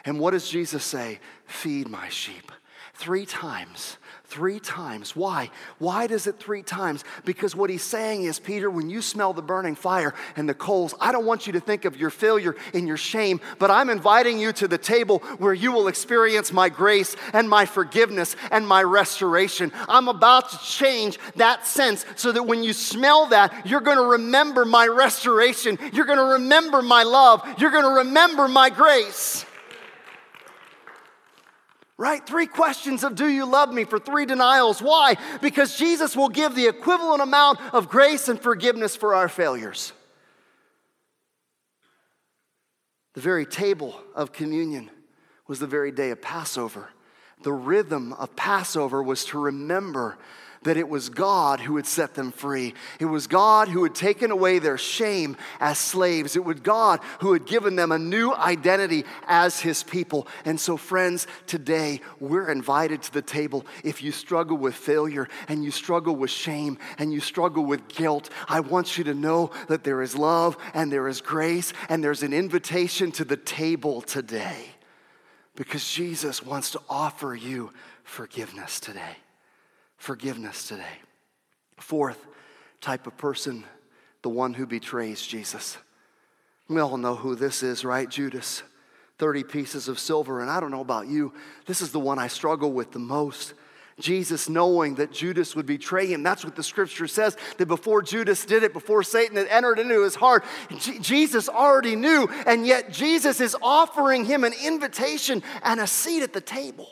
And 0.05 0.21
what 0.21 0.33
does 0.33 0.49
Jesus 0.49 0.85
say? 0.85 1.19
Feed 1.47 1.89
my 1.89 2.09
sheep. 2.09 2.53
Three 2.95 3.27
times 3.27 3.99
Three 4.27 4.59
times. 4.59 5.15
Why? 5.15 5.51
Why 5.79 6.09
does 6.09 6.27
it 6.27 6.41
three 6.41 6.65
times? 6.65 7.05
Because 7.25 7.55
what 7.55 7.71
he's 7.71 7.85
saying 7.85 8.25
is, 8.25 8.41
Peter, 8.41 8.69
when 8.69 8.91
you 8.91 9.01
smell 9.01 9.33
the 9.33 9.43
burning 9.43 9.77
fire 9.77 10.13
and 10.35 10.49
the 10.49 10.55
coals, 10.55 10.93
I 10.99 11.13
don't 11.13 11.27
want 11.27 11.47
you 11.47 11.53
to 11.53 11.61
think 11.61 11.85
of 11.85 11.97
your 11.97 12.11
failure 12.11 12.57
and 12.73 12.89
your 12.89 12.97
shame, 12.97 13.41
but 13.61 13.71
I'm 13.71 13.91
inviting 13.91 14.41
you 14.41 14.53
to 14.55 14.67
the 14.67 14.77
table 14.79 15.19
where 15.39 15.55
you 15.55 15.71
will 15.71 15.87
experience 15.87 16.53
my 16.53 16.69
grace 16.69 17.15
and 17.33 17.49
my 17.49 17.65
forgiveness 17.65 18.35
and 18.51 18.67
my 18.67 18.83
restoration. 18.83 19.71
I'm 19.89 20.09
about 20.09 20.51
to 20.51 20.59
change 20.59 21.19
that 21.37 21.65
sense 21.65 22.05
so 22.17 22.33
that 22.33 22.43
when 22.43 22.65
you 22.65 22.73
smell 22.73 23.27
that, 23.27 23.67
you're 23.67 23.83
going 23.83 23.99
to 23.99 24.11
remember 24.13 24.65
my 24.65 24.89
restoration. 24.89 25.79
You're 25.93 26.07
going 26.07 26.19
to 26.19 26.25
remember 26.25 26.83
my 26.83 27.05
love. 27.05 27.47
You're 27.59 27.71
going 27.71 27.85
to 27.85 27.99
remember 27.99 28.49
my 28.49 28.71
grace 28.71 29.45
right? 31.97 32.27
Three 32.27 32.47
questions 32.47 33.05
of 33.05 33.15
do 33.15 33.29
you 33.29 33.47
love 33.47 33.73
me 33.73 33.85
for 33.85 33.99
three 33.99 34.27
denials. 34.27 34.83
Why? 34.83 35.17
Because 35.41 35.77
Jesus 35.77 36.17
will 36.17 36.29
give 36.29 36.55
the 36.55 36.67
equivalent 36.67 37.23
amount 37.23 37.61
of 37.73 37.89
grace 37.89 38.29
and 38.29 38.41
forgiveness 38.41 38.97
for 38.97 39.15
our 39.15 39.29
failures. 39.29 39.93
The 43.15 43.21
very 43.21 43.47
table 43.47 44.01
of 44.15 44.33
communion 44.33 44.91
was 45.47 45.61
the 45.61 45.67
very 45.67 45.93
day 45.93 46.11
of 46.11 46.21
Passover. 46.21 46.91
The 47.43 47.53
rhythm 47.53 48.13
of 48.15 48.35
Passover 48.35 49.03
was 49.03 49.25
to 49.27 49.39
remember 49.39 50.19
that 50.65 50.77
it 50.77 50.89
was 50.89 51.09
God 51.09 51.61
who 51.61 51.77
had 51.77 51.87
set 51.87 52.15
them 52.15 52.33
free. 52.33 52.75
It 52.99 53.05
was 53.05 53.27
God 53.27 53.69
who 53.69 53.83
had 53.85 53.95
taken 53.95 54.31
away 54.31 54.59
their 54.59 54.77
shame 54.77 55.37
as 55.61 55.79
slaves. 55.79 56.37
It 56.37 56.45
was 56.45 56.61
God 56.61 57.01
who 57.21 57.33
had 57.33 57.47
given 57.47 57.77
them 57.77 57.93
a 57.93 57.99
new 57.99 58.35
identity 58.35 59.05
as 59.27 59.61
his 59.61 59.83
people. 59.83 60.27
And 60.45 60.59
so, 60.59 60.77
friends, 60.77 61.27
today 61.47 62.01
we're 62.19 62.51
invited 62.51 63.03
to 63.03 63.13
the 63.13 63.23
table. 63.23 63.65
If 63.83 64.03
you 64.03 64.13
struggle 64.13 64.57
with 64.57 64.75
failure 64.75 65.29
and 65.49 65.65
you 65.65 65.71
struggle 65.71 66.17
with 66.17 66.31
shame 66.31 66.79
and 66.99 67.13
you 67.13 67.21
struggle 67.21 67.65
with 67.65 67.89
guilt, 67.89 68.31
I 68.49 68.61
want 68.61 68.99
you 68.99 69.05
to 69.05 69.15
know 69.15 69.51
that 69.69 69.85
there 69.85 70.03
is 70.03 70.17
love 70.17 70.57
and 70.73 70.91
there 70.91 71.09
is 71.09 71.21
grace 71.21 71.73
and 71.89 72.03
there's 72.03 72.23
an 72.23 72.33
invitation 72.33 73.13
to 73.13 73.25
the 73.25 73.37
table 73.37 74.01
today 74.01 74.67
because 75.57 75.89
Jesus 75.89 76.43
wants 76.43 76.71
to 76.71 76.81
offer 76.89 77.35
you 77.35 77.73
forgiveness 78.03 78.81
today 78.81 79.17
forgiveness 80.05 80.69
today. 80.69 80.99
Fourth 81.79 82.27
type 82.81 83.07
of 83.07 83.17
person, 83.17 83.65
the 84.23 84.29
one 84.29 84.53
who 84.53 84.67
betrays 84.67 85.27
Jesus. 85.27 85.79
We 86.69 86.81
all 86.81 86.99
know 86.99 87.15
who 87.15 87.35
this 87.35 87.63
is, 87.63 87.85
right? 87.85 88.09
Judas. 88.09 88.63
30 89.19 89.45
pieces 89.45 89.89
of 89.89 89.99
silver. 89.99 90.41
And 90.41 90.51
I 90.51 90.61
don't 90.61 90.71
know 90.71 90.83
about 90.83 91.07
you, 91.07 91.33
this 91.67 91.81
is 91.81 91.91
the 91.91 92.01
one 92.01 92.19
I 92.19 92.27
struggle 92.29 92.73
with 92.73 92.93
the 92.93 92.99
most. 92.99 93.55
Jesus 93.99 94.49
knowing 94.49 94.97
that 94.97 95.13
Judas 95.13 95.55
would 95.55 95.67
betray 95.67 96.07
him. 96.07 96.23
That's 96.23 96.45
what 96.45 96.57
the 96.57 96.65
scripture 96.65 97.07
says, 97.07 97.37
that 97.59 97.67
before 97.67 98.03
Judas 98.03 98.45
did 98.45 98.65
it, 98.65 98.73
before 98.73 99.05
Satan 99.05 99.37
had 99.37 99.47
entered 99.47 99.79
into 99.79 100.03
his 100.03 100.17
heart, 100.17 100.45
J- 100.79 100.99
Jesus 100.99 101.49
already 101.49 101.95
knew, 101.95 102.29
and 102.45 102.67
yet 102.67 102.91
Jesus 102.93 103.41
is 103.41 103.57
offering 103.63 104.25
him 104.25 104.43
an 104.43 104.53
invitation 104.65 105.45
and 105.63 105.81
a 105.81 105.87
seat 105.87 106.23
at 106.23 106.33
the 106.33 106.41
table. 106.41 106.89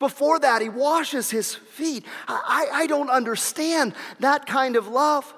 Before 0.00 0.40
that, 0.40 0.62
he 0.62 0.68
washes 0.70 1.30
his 1.30 1.54
feet. 1.54 2.04
I, 2.26 2.66
I 2.72 2.86
don't 2.88 3.10
understand 3.10 3.94
that 4.18 4.46
kind 4.46 4.74
of 4.74 4.88
love. 4.88 5.32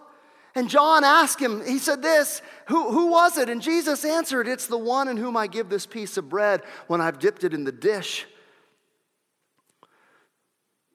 And 0.55 0.70
John 0.70 1.03
asked 1.03 1.40
him, 1.40 1.66
he 1.66 1.79
said 1.79 2.01
this, 2.01 2.40
who, 2.68 2.92
who 2.92 3.09
was 3.09 3.38
it? 3.38 3.48
And 3.48 3.61
Jesus 3.61 4.05
answered, 4.05 4.46
It's 4.46 4.66
the 4.66 4.79
one 4.79 5.09
in 5.09 5.16
whom 5.16 5.37
I 5.37 5.46
give 5.46 5.68
this 5.68 5.85
piece 5.85 6.16
of 6.16 6.29
bread 6.29 6.62
when 6.87 7.01
I've 7.01 7.18
dipped 7.18 7.42
it 7.42 7.53
in 7.53 7.64
the 7.64 7.72
dish. 7.72 8.27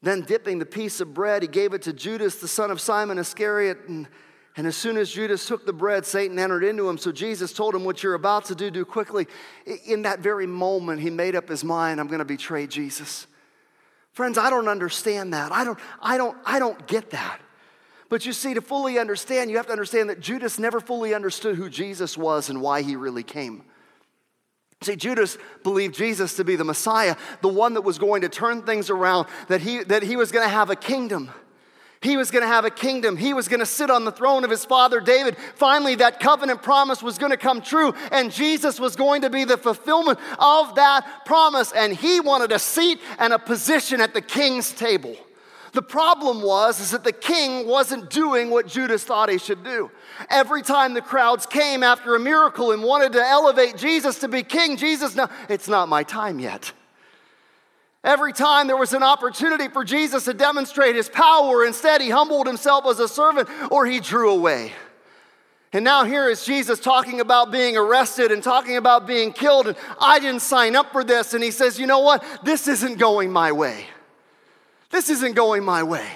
Then, 0.01 0.21
dipping 0.21 0.59
the 0.59 0.65
piece 0.65 1.01
of 1.01 1.13
bread, 1.13 1.41
he 1.41 1.47
gave 1.47 1.73
it 1.73 1.81
to 1.83 1.93
Judas, 1.93 2.35
the 2.35 2.47
son 2.47 2.71
of 2.71 2.79
Simon 2.79 3.17
Iscariot. 3.17 3.79
And, 3.87 4.07
and 4.55 4.65
as 4.65 4.77
soon 4.77 4.95
as 4.95 5.11
Judas 5.11 5.45
took 5.45 5.65
the 5.65 5.73
bread, 5.73 6.05
Satan 6.05 6.39
entered 6.39 6.63
into 6.63 6.87
him. 6.87 6.97
So 6.97 7.11
Jesus 7.11 7.51
told 7.51 7.75
him, 7.75 7.83
What 7.83 8.03
you're 8.03 8.13
about 8.13 8.45
to 8.45 8.55
do, 8.55 8.71
do 8.71 8.85
quickly. 8.85 9.27
In 9.85 10.03
that 10.03 10.19
very 10.19 10.47
moment, 10.47 11.01
he 11.01 11.09
made 11.09 11.35
up 11.35 11.49
his 11.49 11.63
mind, 11.63 11.99
I'm 11.99 12.07
going 12.07 12.19
to 12.19 12.25
betray 12.25 12.67
Jesus. 12.67 13.27
Friends, 14.17 14.39
I 14.39 14.49
don't 14.49 14.67
understand 14.67 15.35
that. 15.35 15.51
I 15.51 15.63
don't, 15.63 15.77
I 16.01 16.17
don't, 16.17 16.35
I 16.43 16.57
don't 16.57 16.87
get 16.87 17.11
that. 17.11 17.39
But 18.09 18.25
you 18.25 18.33
see, 18.33 18.55
to 18.55 18.61
fully 18.61 18.97
understand, 18.97 19.51
you 19.51 19.57
have 19.57 19.67
to 19.67 19.71
understand 19.71 20.09
that 20.09 20.19
Judas 20.19 20.57
never 20.57 20.79
fully 20.79 21.13
understood 21.13 21.55
who 21.55 21.69
Jesus 21.69 22.17
was 22.17 22.49
and 22.49 22.59
why 22.59 22.81
he 22.81 22.95
really 22.95 23.21
came. 23.21 23.63
See, 24.81 24.95
Judas 24.95 25.37
believed 25.61 25.93
Jesus 25.93 26.35
to 26.37 26.43
be 26.43 26.55
the 26.55 26.63
Messiah, 26.63 27.15
the 27.43 27.47
one 27.47 27.75
that 27.75 27.81
was 27.81 27.99
going 27.99 28.23
to 28.23 28.29
turn 28.29 28.63
things 28.63 28.89
around, 28.89 29.27
that 29.49 29.61
he, 29.61 29.83
that 29.83 30.01
he 30.01 30.15
was 30.15 30.31
going 30.31 30.45
to 30.45 30.51
have 30.51 30.71
a 30.71 30.75
kingdom. 30.75 31.29
He 32.01 32.15
was 32.15 32.29
going 32.29 32.43
to 32.43 32.47
have 32.47 32.65
a 32.65 32.69
kingdom. 32.69 33.17
He 33.17 33.33
was 33.33 33.47
going 33.47 33.59
to 33.59 33.65
sit 33.65 33.89
on 33.89 34.05
the 34.05 34.11
throne 34.11 34.43
of 34.43 34.49
his 34.49 34.65
father 34.65 34.99
David. 34.99 35.35
Finally, 35.55 35.95
that 35.95 36.19
covenant 36.19 36.61
promise 36.61 37.01
was 37.01 37.17
going 37.17 37.31
to 37.31 37.37
come 37.37 37.61
true, 37.61 37.93
and 38.11 38.31
Jesus 38.31 38.79
was 38.79 38.95
going 38.95 39.23
to 39.23 39.29
be 39.29 39.45
the 39.45 39.57
fulfillment 39.57 40.19
of 40.37 40.75
that 40.75 41.25
promise. 41.25 41.71
And 41.71 41.93
he 41.93 42.19
wanted 42.19 42.51
a 42.51 42.59
seat 42.59 42.99
and 43.17 43.33
a 43.33 43.39
position 43.39 43.99
at 43.99 44.13
the 44.13 44.21
king's 44.21 44.71
table. 44.71 45.15
The 45.73 45.81
problem 45.81 46.41
was 46.41 46.79
is 46.79 46.91
that 46.91 47.03
the 47.03 47.11
king 47.11 47.67
wasn't 47.67 48.09
doing 48.09 48.49
what 48.49 48.67
Judas 48.67 49.03
thought 49.03 49.29
he 49.29 49.37
should 49.37 49.63
do. 49.63 49.91
Every 50.29 50.61
time 50.61 50.93
the 50.93 51.01
crowds 51.01 51.45
came 51.45 51.83
after 51.83 52.15
a 52.15 52.19
miracle 52.19 52.71
and 52.71 52.83
wanted 52.83 53.13
to 53.13 53.23
elevate 53.23 53.77
Jesus 53.77 54.19
to 54.19 54.27
be 54.27 54.43
king, 54.43 54.77
Jesus, 54.77 55.15
no, 55.15 55.27
it's 55.49 55.67
not 55.67 55.89
my 55.89 56.03
time 56.03 56.39
yet. 56.39 56.71
Every 58.03 58.31
time 58.31 58.67
there 58.67 58.77
was 58.77 58.93
an 58.93 59.03
opportunity 59.03 59.67
for 59.67 59.83
Jesus 59.83 60.25
to 60.25 60.33
demonstrate 60.33 60.95
his 60.95 61.09
power, 61.09 61.65
instead 61.65 62.01
he 62.01 62.09
humbled 62.09 62.47
himself 62.47 62.85
as 62.85 62.99
a 62.99 63.07
servant 63.07 63.49
or 63.71 63.85
he 63.85 63.99
drew 63.99 64.31
away. 64.31 64.71
And 65.73 65.83
now 65.83 66.05
here 66.05 66.29
is 66.29 66.45
Jesus 66.45 66.79
talking 66.79 67.19
about 67.19 67.51
being 67.51 67.75
arrested 67.75 68.31
and 68.31 68.41
talking 68.41 68.77
about 68.77 69.05
being 69.05 69.33
killed. 69.33 69.67
And 69.67 69.77
I 69.99 70.19
didn't 70.19 70.41
sign 70.41 70.75
up 70.75 70.91
for 70.91 71.03
this. 71.03 71.33
And 71.33 71.43
he 71.43 71.51
says, 71.51 71.77
You 71.77 71.87
know 71.87 71.99
what? 71.99 72.23
This 72.43 72.67
isn't 72.67 72.97
going 72.97 73.31
my 73.31 73.51
way. 73.51 73.85
This 74.89 75.09
isn't 75.09 75.35
going 75.35 75.65
my 75.65 75.83
way. 75.83 76.07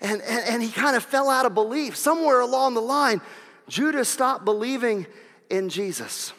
And, 0.00 0.20
and, 0.22 0.44
and 0.46 0.62
he 0.62 0.70
kind 0.70 0.96
of 0.96 1.02
fell 1.02 1.30
out 1.30 1.46
of 1.46 1.54
belief. 1.54 1.96
Somewhere 1.96 2.40
along 2.40 2.74
the 2.74 2.82
line, 2.82 3.20
Judas 3.68 4.08
stopped 4.08 4.44
believing 4.44 5.06
in 5.50 5.68
Jesus. 5.68 6.32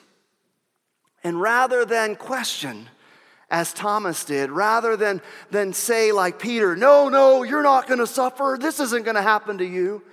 And 1.24 1.42
rather 1.42 1.84
than 1.84 2.16
question, 2.16 2.90
as 3.52 3.74
Thomas 3.74 4.26
did, 4.26 4.52
rather 4.52 4.96
than, 4.96 5.22
than 5.50 5.74
say, 5.74 6.12
like 6.12 6.40
Peter, 6.40 6.76
no, 6.76 7.10
no, 7.10 7.44
you're 7.44 7.64
not 7.64 7.88
going 7.88 8.00
to 8.00 8.08
suffer, 8.08 8.58
this 8.60 8.80
isn't 8.80 9.04
going 9.04 9.16
to 9.16 9.22
happen 9.22 9.58
to 9.58 9.66
you, 9.66 10.04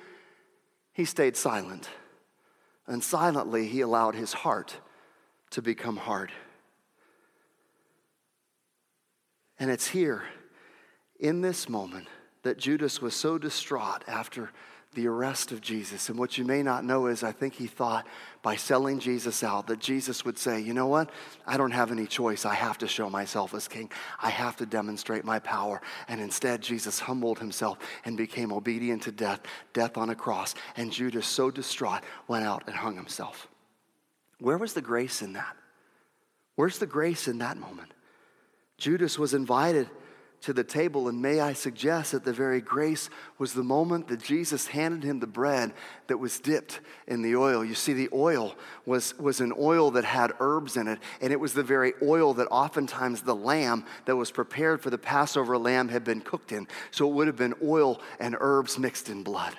he 0.93 1.05
stayed 1.05 1.37
silent. 1.37 1.89
And 2.87 3.03
silently, 3.03 3.67
he 3.67 3.81
allowed 3.81 4.15
his 4.15 4.33
heart 4.33 4.77
to 5.51 5.61
become 5.61 5.97
hard. 5.97 6.33
And 9.59 9.71
it's 9.71 9.89
here, 9.89 10.25
in 11.19 11.41
this 11.41 11.69
moment, 11.69 12.09
that 12.43 12.59
Judas 12.59 13.03
was 13.03 13.15
so 13.15 13.39
distraught 13.39 14.05
after 14.07 14.51
the 14.95 15.07
arrest 15.09 15.53
of 15.53 15.61
Jesus. 15.61 16.09
And 16.09 16.19
what 16.19 16.39
you 16.39 16.45
may 16.45 16.63
not 16.63 16.85
know 16.85 17.07
is, 17.07 17.23
I 17.23 17.33
think 17.33 17.55
he 17.55 17.67
thought 17.67 18.07
by 18.47 18.55
selling 18.55 19.01
Jesus 19.01 19.43
out 19.43 19.67
that 19.67 19.81
Jesus 19.81 20.25
would 20.25 20.39
say, 20.39 20.61
You 20.61 20.73
know 20.73 20.87
what? 20.87 21.11
I 21.49 21.57
don't 21.57 21.73
have 21.73 21.91
any 21.91 22.07
choice. 22.07 22.45
I 22.45 22.55
have 22.55 22.79
to 22.79 22.87
show 22.87 23.11
myself 23.11 23.53
as 23.55 23.67
king. 23.67 23.91
I 24.23 24.31
have 24.31 24.55
to 24.59 24.67
demonstrate 24.67 25.25
my 25.25 25.41
power. 25.41 25.83
And 26.07 26.21
instead, 26.21 26.63
Jesus 26.63 27.01
humbled 27.01 27.41
himself 27.41 27.79
and 28.05 28.17
became 28.17 28.53
obedient 28.53 29.03
to 29.03 29.11
death, 29.11 29.41
death 29.73 29.97
on 29.97 30.11
a 30.11 30.15
cross. 30.15 30.55
And 30.77 30.93
Judas, 30.93 31.27
so 31.27 31.51
distraught, 31.51 32.05
went 32.29 32.45
out 32.45 32.63
and 32.69 32.77
hung 32.77 32.95
himself. 32.95 33.49
Where 34.39 34.59
was 34.59 34.75
the 34.75 34.81
grace 34.81 35.23
in 35.23 35.33
that? 35.33 35.57
Where's 36.55 36.79
the 36.79 36.87
grace 36.87 37.27
in 37.27 37.39
that 37.39 37.57
moment? 37.57 37.91
Judas 38.79 39.19
was 39.19 39.35
invited 39.35 39.91
to 40.43 40.53
the 40.53 40.65
table. 40.65 41.09
And 41.09 41.21
may 41.21 41.41
I 41.41 41.53
suggest 41.53 42.13
that 42.13 42.25
the 42.25 42.33
very 42.33 42.61
grace 42.61 43.11
was 43.39 43.53
the 43.53 43.63
moment 43.63 44.09
that 44.09 44.23
Jesus 44.23 44.69
handed 44.69 45.03
him 45.03 45.21
the 45.21 45.27
bread 45.27 45.73
that 46.07 46.19
was 46.19 46.39
dipped 46.39 46.81
in 47.07 47.23
the 47.23 47.37
oil. 47.37 47.65
You 47.65 47.75
see, 47.75 47.93
the 47.93 48.09
oil 48.13 48.55
was, 48.85 49.19
was 49.19 49.41
an 49.41 49.53
oil 49.59 49.91
that 49.93 50.05
had 50.05 50.33
herbs 50.41 50.77
in 50.77 50.89
it, 50.89 50.99
and 51.21 51.33
it 51.33 51.41
was 51.41 51.53
the 51.53 51.63
very 51.63 51.93
oil 52.03 52.35
that 52.35 52.49
oftentimes 52.49 53.23
the 53.23 53.35
lamb 53.35 53.85
that 54.05 54.17
was 54.17 54.31
prepared 54.31 54.81
for 54.81 54.91
the 54.91 54.99
Passover 54.99 55.59
lamb 55.59 55.89
had 55.89 56.05
been 56.05 56.21
cooked 56.21 56.53
in. 56.53 56.69
So 56.91 57.09
it 57.09 57.15
would 57.15 57.27
have 57.27 57.37
been 57.37 57.55
oil 57.63 58.01
and 58.21 58.37
herbs 58.39 58.79
mixed 58.79 59.09
in 59.09 59.23
blood. 59.23 59.55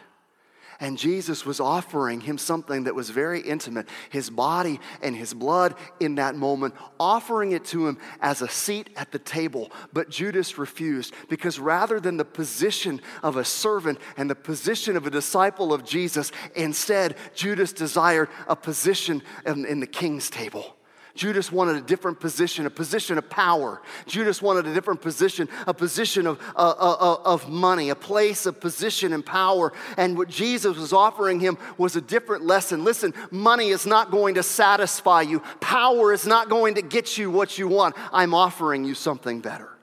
And 0.79 0.97
Jesus 0.97 1.45
was 1.45 1.59
offering 1.59 2.21
him 2.21 2.37
something 2.37 2.83
that 2.83 2.95
was 2.95 3.09
very 3.09 3.41
intimate 3.41 3.87
his 4.09 4.29
body 4.29 4.79
and 5.01 5.15
his 5.15 5.33
blood 5.33 5.75
in 5.99 6.15
that 6.15 6.35
moment, 6.35 6.75
offering 6.99 7.51
it 7.51 7.65
to 7.65 7.87
him 7.87 7.97
as 8.21 8.41
a 8.41 8.47
seat 8.47 8.89
at 8.95 9.11
the 9.11 9.19
table. 9.19 9.71
But 9.91 10.09
Judas 10.09 10.57
refused 10.57 11.13
because 11.29 11.59
rather 11.59 11.99
than 11.99 12.17
the 12.17 12.25
position 12.25 13.01
of 13.23 13.37
a 13.37 13.45
servant 13.45 13.99
and 14.17 14.29
the 14.29 14.35
position 14.35 14.95
of 14.95 15.07
a 15.07 15.11
disciple 15.11 15.73
of 15.73 15.83
Jesus, 15.83 16.31
instead, 16.55 17.15
Judas 17.33 17.73
desired 17.73 18.29
a 18.47 18.55
position 18.55 19.23
in, 19.45 19.65
in 19.65 19.79
the 19.79 19.87
king's 19.87 20.29
table. 20.29 20.76
Judas 21.17 21.51
wanted 21.51 21.75
a 21.75 21.82
different 21.82 22.19
position, 22.19 22.65
a 22.65 22.69
position 22.69 23.17
of 23.17 23.30
power. 23.30 23.82
Judas 24.06 24.41
wanted 24.41 24.67
a 24.67 24.73
different 24.73 25.01
position, 25.01 25.49
a 25.65 25.73
position 25.73 26.27
of, 26.27 26.39
uh, 26.56 26.73
uh, 26.77 26.97
uh, 26.99 27.21
of 27.25 27.49
money, 27.49 27.89
a 27.89 27.95
place 27.95 28.45
of 28.45 28.62
position 28.62 29.12
and 29.12 29.25
power. 29.25 29.73
And 29.97 30.17
what 30.17 30.30
Jesus 30.30 30.77
was 30.77 30.93
offering 30.93 31.39
him 31.39 31.58
was 31.77 31.95
a 31.95 32.01
different 32.01 32.45
lesson. 32.45 32.84
Listen, 32.84 33.13
money 33.32 33.69
is 33.69 33.86
not 33.86 34.12
going 34.12 34.36
to 34.36 34.43
satisfy 34.43 35.23
you, 35.23 35.39
power 35.60 36.13
is 36.13 36.25
not 36.25 36.49
going 36.49 36.75
to 36.75 36.82
get 36.82 37.17
you 37.17 37.32
what 37.32 37.58
you 37.58 37.67
want. 37.67 37.95
I'm 38.13 38.34
offering 38.34 38.86
you 38.86 38.93
something 38.93 39.41
better. 39.41 39.76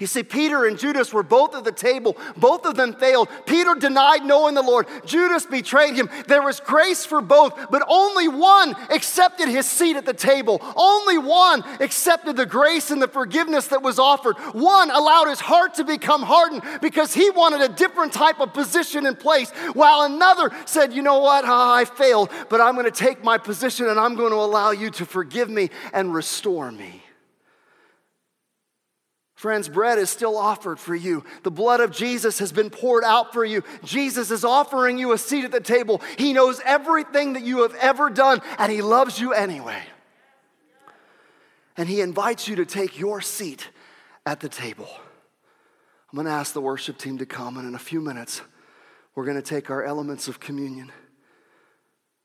You 0.00 0.06
see, 0.06 0.22
Peter 0.22 0.64
and 0.64 0.78
Judas 0.78 1.12
were 1.12 1.22
both 1.22 1.54
at 1.54 1.62
the 1.62 1.70
table. 1.70 2.16
Both 2.38 2.64
of 2.64 2.74
them 2.74 2.94
failed. 2.94 3.28
Peter 3.44 3.74
denied 3.74 4.24
knowing 4.24 4.54
the 4.54 4.62
Lord. 4.62 4.86
Judas 5.04 5.44
betrayed 5.44 5.94
him. 5.94 6.08
There 6.26 6.42
was 6.42 6.58
grace 6.58 7.04
for 7.04 7.20
both, 7.20 7.70
but 7.70 7.82
only 7.86 8.26
one 8.26 8.74
accepted 8.88 9.50
his 9.50 9.66
seat 9.66 9.96
at 9.96 10.06
the 10.06 10.14
table. 10.14 10.58
Only 10.74 11.18
one 11.18 11.62
accepted 11.80 12.36
the 12.36 12.46
grace 12.46 12.90
and 12.90 13.02
the 13.02 13.08
forgiveness 13.08 13.68
that 13.68 13.82
was 13.82 13.98
offered. 13.98 14.38
One 14.54 14.90
allowed 14.90 15.28
his 15.28 15.40
heart 15.40 15.74
to 15.74 15.84
become 15.84 16.22
hardened 16.22 16.62
because 16.80 17.12
he 17.12 17.28
wanted 17.28 17.60
a 17.60 17.68
different 17.68 18.14
type 18.14 18.40
of 18.40 18.54
position 18.54 19.04
in 19.04 19.16
place, 19.16 19.50
while 19.74 20.02
another 20.02 20.50
said, 20.64 20.94
You 20.94 21.02
know 21.02 21.18
what? 21.18 21.44
Oh, 21.44 21.72
I 21.72 21.84
failed, 21.84 22.30
but 22.48 22.62
I'm 22.62 22.74
going 22.74 22.86
to 22.86 22.90
take 22.90 23.22
my 23.22 23.36
position 23.36 23.86
and 23.86 24.00
I'm 24.00 24.14
going 24.14 24.30
to 24.30 24.36
allow 24.36 24.70
you 24.70 24.88
to 24.92 25.04
forgive 25.04 25.50
me 25.50 25.68
and 25.92 26.14
restore 26.14 26.72
me. 26.72 27.02
Friends, 29.40 29.70
bread 29.70 29.98
is 29.98 30.10
still 30.10 30.36
offered 30.36 30.78
for 30.78 30.94
you. 30.94 31.24
The 31.44 31.50
blood 31.50 31.80
of 31.80 31.92
Jesus 31.92 32.40
has 32.40 32.52
been 32.52 32.68
poured 32.68 33.04
out 33.04 33.32
for 33.32 33.42
you. 33.42 33.64
Jesus 33.82 34.30
is 34.30 34.44
offering 34.44 34.98
you 34.98 35.12
a 35.12 35.18
seat 35.18 35.46
at 35.46 35.50
the 35.50 35.62
table. 35.62 36.02
He 36.18 36.34
knows 36.34 36.60
everything 36.62 37.32
that 37.32 37.42
you 37.42 37.62
have 37.62 37.74
ever 37.76 38.10
done, 38.10 38.42
and 38.58 38.70
He 38.70 38.82
loves 38.82 39.18
you 39.18 39.32
anyway. 39.32 39.82
And 41.74 41.88
He 41.88 42.02
invites 42.02 42.48
you 42.48 42.56
to 42.56 42.66
take 42.66 42.98
your 42.98 43.22
seat 43.22 43.70
at 44.26 44.40
the 44.40 44.48
table. 44.50 44.90
I'm 44.92 46.16
going 46.16 46.26
to 46.26 46.32
ask 46.32 46.52
the 46.52 46.60
worship 46.60 46.98
team 46.98 47.16
to 47.16 47.24
come, 47.24 47.56
and 47.56 47.66
in 47.66 47.74
a 47.74 47.78
few 47.78 48.02
minutes, 48.02 48.42
we're 49.14 49.24
going 49.24 49.38
to 49.38 49.42
take 49.42 49.70
our 49.70 49.82
elements 49.82 50.28
of 50.28 50.38
communion. 50.38 50.92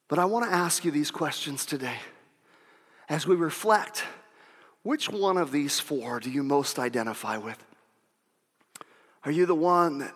But 0.10 0.20
I 0.20 0.26
want 0.26 0.50
to 0.50 0.54
ask 0.54 0.84
you 0.84 0.92
these 0.92 1.12
questions 1.12 1.66
today 1.66 2.00
as 3.08 3.26
we 3.26 3.38
reflect 3.38 4.04
which 4.86 5.10
one 5.10 5.36
of 5.36 5.52
these 5.52 5.80
four 5.80 6.20
do 6.20 6.30
you 6.30 6.44
most 6.44 6.78
identify 6.78 7.38
with? 7.38 7.58
Are 9.24 9.32
you 9.32 9.48
the 9.48 9.56
one 9.56 9.98
that 9.98 10.14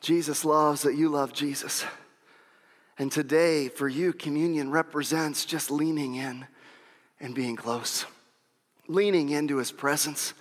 Jesus 0.00 0.44
loves, 0.44 0.82
that 0.82 0.94
you 0.94 1.08
love 1.08 1.32
Jesus? 1.32 1.84
And 2.98 3.10
today, 3.10 3.68
for 3.68 3.88
you, 3.88 4.12
communion 4.12 4.70
represents 4.70 5.44
just 5.44 5.72
leaning 5.72 6.14
in 6.14 6.46
and 7.18 7.34
being 7.34 7.56
close, 7.56 8.06
leaning 8.86 9.30
into 9.30 9.56
his 9.56 9.72
presence, 9.72 10.34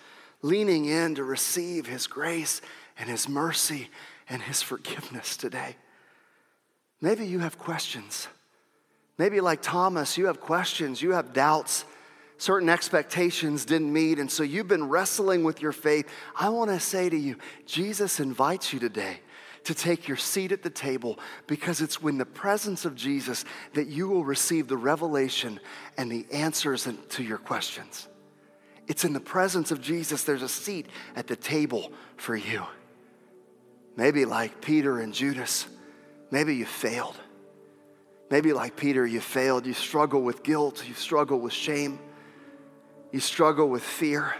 leaning 0.44 0.86
in 0.86 1.16
to 1.16 1.24
receive 1.24 1.88
his 1.88 2.06
grace 2.06 2.62
and 3.00 3.10
his 3.10 3.28
mercy 3.28 3.90
and 4.30 4.44
his 4.44 4.62
forgiveness 4.62 5.36
today. 5.38 5.76
Maybe 7.02 7.26
you 7.26 7.40
have 7.40 7.58
questions. 7.58 8.28
Maybe, 9.18 9.42
like 9.42 9.64
Thomas, 9.64 10.20
you 10.20 10.28
have 10.28 10.40
questions, 10.40 11.02
you 11.02 11.14
have 11.14 11.34
doubts 11.34 11.86
certain 12.44 12.68
expectations 12.68 13.64
didn't 13.64 13.94
meet, 13.94 14.20
and 14.20 14.30
so 14.30 14.44
you've 14.44 14.68
been 14.68 14.90
wrestling 14.90 15.46
with 15.46 15.62
your 15.62 15.72
faith, 15.72 16.10
I 16.36 16.50
want 16.50 16.72
to 16.72 16.80
say 16.80 17.10
to 17.10 17.16
you, 17.16 17.38
Jesus 17.66 18.20
invites 18.20 18.74
you 18.74 18.80
today 18.80 19.20
to 19.64 19.74
take 19.74 20.10
your 20.10 20.18
seat 20.18 20.52
at 20.52 20.62
the 20.62 20.70
table 20.70 21.20
because 21.48 21.80
it's 21.80 22.02
when 22.02 22.18
the 22.18 22.26
presence 22.26 22.84
of 22.84 22.96
Jesus 22.96 23.46
that 23.76 23.88
you 23.88 24.10
will 24.10 24.26
receive 24.26 24.68
the 24.68 24.76
revelation 24.76 25.58
and 25.96 26.12
the 26.12 26.26
answers 26.34 26.86
to 27.12 27.24
your 27.24 27.38
questions. 27.38 28.10
It's 28.90 29.06
in 29.06 29.14
the 29.14 29.22
presence 29.22 29.72
of 29.72 29.80
Jesus, 29.82 30.26
there's 30.26 30.42
a 30.42 30.50
seat 30.50 30.88
at 31.16 31.28
the 31.28 31.38
table 31.38 31.94
for 32.18 32.36
you. 32.36 32.64
Maybe 33.96 34.26
like 34.26 34.60
Peter 34.60 35.00
and 35.00 35.14
Judas, 35.14 35.66
maybe 36.30 36.58
you 36.58 36.66
failed. 36.66 37.16
Maybe 38.30 38.52
like 38.52 38.76
Peter, 38.76 39.08
you 39.08 39.22
failed. 39.22 39.66
You 39.66 39.74
struggle 39.74 40.22
with 40.22 40.44
guilt, 40.44 40.86
you 40.86 40.94
struggle 40.94 41.40
with 41.40 41.54
shame 41.54 42.00
you 43.14 43.20
struggle 43.20 43.70
with 43.70 43.84
fear. 43.84 44.36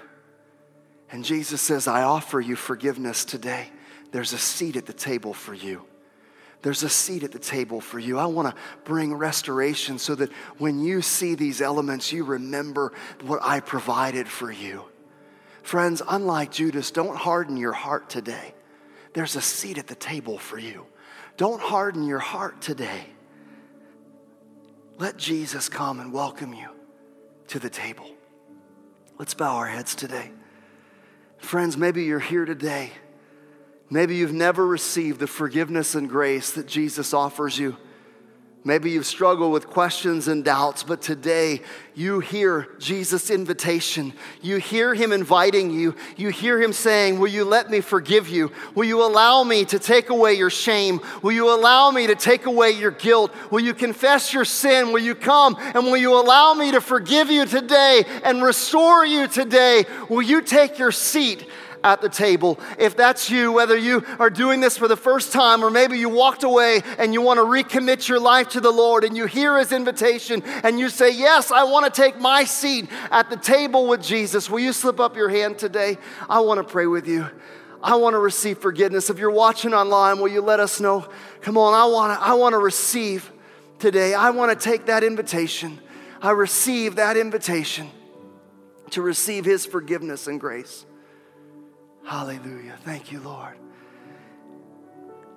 And 1.12 1.24
Jesus 1.24 1.62
says, 1.62 1.88
I 1.88 2.02
offer 2.02 2.42
you 2.42 2.56
forgiveness 2.56 3.24
today. 3.24 3.70
There's 4.12 4.34
a 4.34 4.38
seat 4.38 4.76
at 4.76 4.88
the 4.88 4.94
table 4.94 5.34
for 5.34 5.54
you. 5.54 5.86
There's 6.64 6.82
a 6.82 6.90
seat 6.90 7.24
at 7.24 7.32
the 7.32 7.40
table 7.40 7.80
for 7.80 8.00
you. 8.00 8.18
I 8.18 8.26
want 8.26 8.48
to 8.48 8.62
bring 8.84 9.14
restoration 9.14 10.00
so 10.00 10.16
that 10.16 10.32
when 10.58 10.84
you 10.84 11.04
see 11.04 11.36
these 11.36 11.62
elements, 11.62 12.12
you 12.12 12.24
remember 12.24 12.94
what 13.22 13.40
I 13.44 13.60
provided 13.60 14.28
for 14.28 14.52
you. 14.52 14.86
Friends, 15.62 16.02
unlike 16.08 16.52
Judas, 16.52 16.90
don't 16.90 17.16
harden 17.16 17.58
your 17.58 17.74
heart 17.74 18.10
today. 18.10 18.56
There's 19.14 19.36
a 19.36 19.42
seat 19.42 19.78
at 19.78 19.88
the 19.88 19.96
table 19.96 20.40
for 20.40 20.58
you. 20.58 20.88
Don't 21.38 21.62
harden 21.62 22.08
your 22.08 22.20
heart 22.20 22.60
today. 22.62 23.06
Let 24.98 25.18
Jesus 25.18 25.70
come 25.70 26.00
and 26.00 26.12
welcome 26.12 26.54
you 26.54 26.70
to 27.50 27.60
the 27.60 27.70
table. 27.70 28.10
Let's 29.24 29.36
bow 29.36 29.56
our 29.56 29.68
heads 29.68 29.96
today. 29.96 30.32
Friends, 31.38 31.78
maybe 31.78 32.04
you're 32.04 32.20
here 32.20 32.44
today. 32.44 32.92
Maybe 33.90 34.18
you've 34.18 34.34
never 34.34 34.68
received 34.68 35.22
the 35.22 35.28
forgiveness 35.28 35.96
and 35.96 36.10
grace 36.10 36.52
that 36.52 36.68
Jesus 36.68 37.14
offers 37.14 37.58
you. 37.58 37.78
Maybe 38.66 38.92
you've 38.92 39.06
struggled 39.06 39.52
with 39.52 39.68
questions 39.68 40.30
and 40.30 40.42
doubts, 40.42 40.84
but 40.84 41.02
today 41.02 41.62
you 41.96 42.22
hear 42.22 42.70
Jesus' 42.80 43.30
invitation. 43.30 44.14
You 44.42 44.56
hear 44.56 44.94
him 44.94 45.12
inviting 45.12 45.70
you. 45.70 45.96
You 46.16 46.30
hear 46.30 46.62
him 46.62 46.72
saying, 46.72 47.20
Will 47.20 47.28
you 47.28 47.44
let 47.44 47.70
me 47.70 47.82
forgive 47.82 48.30
you? 48.30 48.54
Will 48.74 48.86
you 48.86 49.06
allow 49.06 49.44
me 49.44 49.66
to 49.66 49.80
take 49.80 50.10
away 50.10 50.36
your 50.36 50.50
shame? 50.50 51.02
Will 51.22 51.34
you 51.34 51.54
allow 51.54 51.92
me 51.92 52.08
to 52.08 52.16
take 52.16 52.46
away 52.46 52.72
your 52.72 52.92
guilt? 52.92 53.34
Will 53.52 53.60
you 53.60 53.74
confess 53.74 54.34
your 54.34 54.46
sin? 54.46 54.94
Will 54.94 55.04
you 55.04 55.16
come 55.16 55.58
and 55.60 55.84
will 55.88 55.98
you 55.98 56.18
allow 56.18 56.54
me 56.54 56.72
to 56.72 56.80
forgive 56.80 57.30
you 57.30 57.46
today 57.46 58.06
and 58.24 58.42
restore 58.42 59.06
you 59.06 59.28
today? 59.28 59.84
Will 60.08 60.22
you 60.22 60.42
take 60.42 60.80
your 60.80 60.94
seat 60.94 61.46
at 61.84 62.02
the 62.02 62.10
table. 62.10 62.60
If 62.78 62.96
that's 62.96 63.30
you, 63.30 63.52
whether 63.52 63.78
you 63.78 64.06
are 64.20 64.30
doing 64.30 64.62
this 64.62 64.78
for 64.78 64.88
the 64.88 64.98
first 64.98 65.32
time 65.34 65.64
or 65.64 65.70
maybe 65.70 65.98
you 65.98 66.10
walked 66.10 66.44
away 66.44 66.82
and 66.98 67.14
you 67.14 67.22
want 67.22 67.38
to 67.40 67.44
recommit 67.44 68.08
your 68.08 68.20
life 68.20 68.50
to 68.50 68.62
the 68.62 68.72
Lord 68.72 69.04
and 69.04 69.18
you 69.18 69.26
hear 69.26 69.58
his 69.58 69.72
invitation 69.72 70.44
and 70.64 70.80
you 70.80 70.90
say, 70.90 71.12
Yes, 71.12 71.52
I 71.52 71.64
want 71.64 71.92
to 71.92 72.02
take 72.02 72.20
my 72.20 72.44
seat 72.44 72.90
at 73.12 73.30
the 73.30 73.38
table 73.38 73.88
with 73.88 74.02
Jesus, 74.02 74.50
will 74.50 74.60
you 74.60 74.74
slip 74.74 75.00
up 75.00 75.16
your 75.16 75.30
hand 75.30 75.58
today? 75.58 75.98
I 76.30 76.40
want 76.40 76.60
to 76.60 76.64
pray 76.64 76.88
with 76.88 77.08
you. 77.08 77.28
I 77.82 77.96
want 77.98 78.14
to 78.14 78.20
receive 78.20 78.60
forgiveness. 78.60 79.10
If 79.10 79.20
you're 79.20 79.30
watching 79.30 79.74
online, 79.74 80.20
will 80.20 80.30
you 80.30 80.42
let 80.42 80.62
us 80.62 80.80
know? 80.80 81.06
Come 81.42 81.58
on, 81.58 81.74
I 81.74 81.86
want 81.86 82.18
to, 82.18 82.26
I 82.26 82.34
want 82.34 82.54
to 82.54 82.60
receive 82.60 83.30
today. 83.78 84.14
I 84.14 84.30
want 84.30 84.58
to 84.58 84.70
take 84.70 84.86
that 84.86 85.04
invitation. 85.04 85.82
I 86.22 86.32
receive 86.32 86.96
that 86.96 87.18
invitation 87.18 87.92
to 88.92 89.02
receive 89.02 89.44
his 89.44 89.66
forgiveness 89.66 90.28
and 90.28 90.40
grace. 90.40 90.86
Hallelujah. 92.06 92.78
Thank 92.84 93.12
you, 93.12 93.20
Lord. 93.20 93.58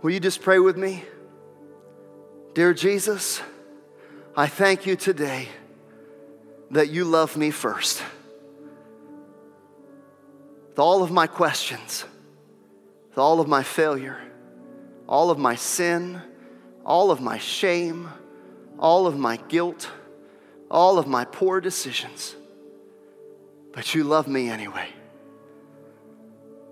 Will 0.02 0.10
you 0.10 0.20
just 0.20 0.42
pray 0.42 0.58
with 0.58 0.76
me? 0.76 1.04
Dear 2.54 2.74
Jesus, 2.74 3.40
I 4.36 4.46
thank 4.46 4.86
you 4.86 4.96
today 4.96 5.48
that 6.70 6.88
you 6.88 7.04
love 7.04 7.36
me 7.36 7.50
first. 7.50 8.02
With 10.68 10.78
all 10.78 11.02
of 11.02 11.10
my 11.10 11.26
questions, 11.26 12.04
with 13.08 13.18
all 13.18 13.40
of 13.40 13.48
my 13.48 13.62
failure, 13.62 14.20
all 15.08 15.30
of 15.30 15.38
my 15.38 15.54
sin, 15.54 16.20
all 16.84 17.10
of 17.10 17.20
my 17.20 17.38
shame, 17.38 18.08
all 18.78 19.06
of 19.06 19.16
my 19.16 19.36
guilt, 19.36 19.90
all 20.70 20.98
of 20.98 21.06
my 21.06 21.24
poor 21.24 21.60
decisions. 21.60 22.36
But 23.72 23.94
you 23.94 24.04
love 24.04 24.28
me 24.28 24.48
anyway. 24.48 24.88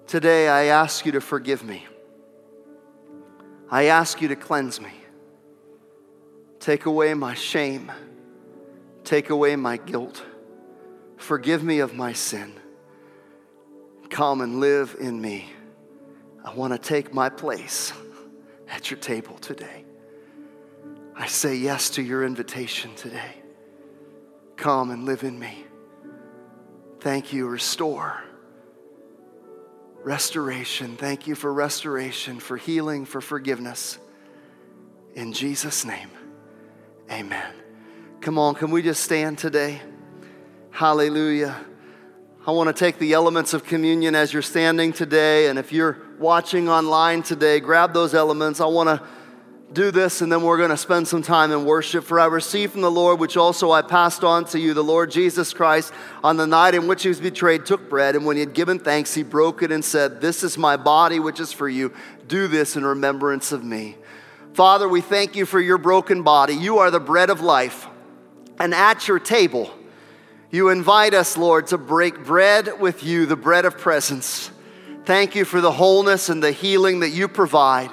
Today, 0.06 0.48
I 0.48 0.64
ask 0.64 1.06
you 1.06 1.12
to 1.12 1.20
forgive 1.20 1.64
me. 1.64 1.86
I 3.70 3.86
ask 3.86 4.20
you 4.20 4.28
to 4.28 4.36
cleanse 4.36 4.80
me. 4.80 4.92
Take 6.60 6.86
away 6.86 7.14
my 7.14 7.34
shame. 7.34 7.90
Take 9.02 9.30
away 9.30 9.56
my 9.56 9.78
guilt. 9.78 10.22
Forgive 11.16 11.64
me 11.64 11.80
of 11.80 11.94
my 11.94 12.12
sin. 12.12 12.52
Come 14.10 14.42
and 14.42 14.60
live 14.60 14.94
in 15.00 15.20
me. 15.20 15.50
I 16.44 16.52
want 16.52 16.74
to 16.74 16.78
take 16.78 17.14
my 17.14 17.30
place 17.30 17.92
at 18.68 18.90
your 18.90 19.00
table 19.00 19.38
today. 19.38 19.84
I 21.16 21.26
say 21.26 21.56
yes 21.56 21.90
to 21.90 22.02
your 22.02 22.24
invitation 22.24 22.94
today. 22.94 23.36
Come 24.56 24.90
and 24.90 25.06
live 25.06 25.24
in 25.24 25.38
me. 25.38 25.64
Thank 27.00 27.32
you. 27.32 27.46
Restore 27.46 28.22
restoration. 30.04 30.96
Thank 30.96 31.26
you 31.26 31.34
for 31.34 31.52
restoration, 31.52 32.38
for 32.38 32.56
healing, 32.56 33.06
for 33.06 33.20
forgiveness. 33.20 33.98
In 35.14 35.32
Jesus' 35.32 35.84
name, 35.84 36.10
amen. 37.10 37.54
Come 38.20 38.38
on, 38.38 38.54
can 38.54 38.70
we 38.70 38.82
just 38.82 39.02
stand 39.02 39.38
today? 39.38 39.80
Hallelujah. 40.70 41.56
I 42.46 42.50
want 42.50 42.68
to 42.68 42.78
take 42.78 42.98
the 42.98 43.14
elements 43.14 43.54
of 43.54 43.64
communion 43.64 44.14
as 44.14 44.32
you're 44.32 44.42
standing 44.42 44.92
today. 44.92 45.46
And 45.46 45.58
if 45.58 45.72
you're 45.72 45.96
watching 46.18 46.68
online 46.68 47.22
today, 47.22 47.58
grab 47.58 47.94
those 47.94 48.12
elements. 48.12 48.60
I 48.60 48.66
want 48.66 48.88
to 48.88 49.06
do 49.72 49.90
this, 49.90 50.20
and 50.20 50.30
then 50.30 50.42
we're 50.42 50.58
going 50.58 50.70
to 50.70 50.76
spend 50.76 51.08
some 51.08 51.22
time 51.22 51.50
in 51.50 51.64
worship. 51.64 52.04
For 52.04 52.20
I 52.20 52.26
received 52.26 52.72
from 52.72 52.82
the 52.82 52.90
Lord, 52.90 53.18
which 53.18 53.36
also 53.36 53.72
I 53.72 53.82
passed 53.82 54.22
on 54.22 54.44
to 54.46 54.58
you, 54.60 54.74
the 54.74 54.84
Lord 54.84 55.10
Jesus 55.10 55.52
Christ, 55.52 55.92
on 56.22 56.36
the 56.36 56.46
night 56.46 56.74
in 56.74 56.86
which 56.86 57.02
he 57.02 57.08
was 57.08 57.20
betrayed, 57.20 57.66
took 57.66 57.88
bread, 57.88 58.14
and 58.14 58.24
when 58.24 58.36
he 58.36 58.40
had 58.40 58.54
given 58.54 58.78
thanks, 58.78 59.14
he 59.14 59.22
broke 59.22 59.62
it 59.62 59.72
and 59.72 59.84
said, 59.84 60.20
This 60.20 60.42
is 60.42 60.56
my 60.56 60.76
body, 60.76 61.18
which 61.18 61.40
is 61.40 61.52
for 61.52 61.68
you. 61.68 61.92
Do 62.28 62.46
this 62.46 62.76
in 62.76 62.84
remembrance 62.84 63.52
of 63.52 63.64
me. 63.64 63.96
Father, 64.52 64.88
we 64.88 65.00
thank 65.00 65.34
you 65.34 65.46
for 65.46 65.60
your 65.60 65.78
broken 65.78 66.22
body. 66.22 66.54
You 66.54 66.78
are 66.78 66.90
the 66.90 67.00
bread 67.00 67.30
of 67.30 67.40
life. 67.40 67.88
And 68.58 68.72
at 68.72 69.08
your 69.08 69.18
table, 69.18 69.74
you 70.50 70.68
invite 70.68 71.14
us, 71.14 71.36
Lord, 71.36 71.66
to 71.68 71.78
break 71.78 72.24
bread 72.24 72.80
with 72.80 73.02
you, 73.02 73.26
the 73.26 73.34
bread 73.34 73.64
of 73.64 73.78
presence. 73.78 74.52
Thank 75.04 75.34
you 75.34 75.44
for 75.44 75.60
the 75.60 75.72
wholeness 75.72 76.28
and 76.28 76.40
the 76.40 76.52
healing 76.52 77.00
that 77.00 77.10
you 77.10 77.26
provide. 77.26 77.90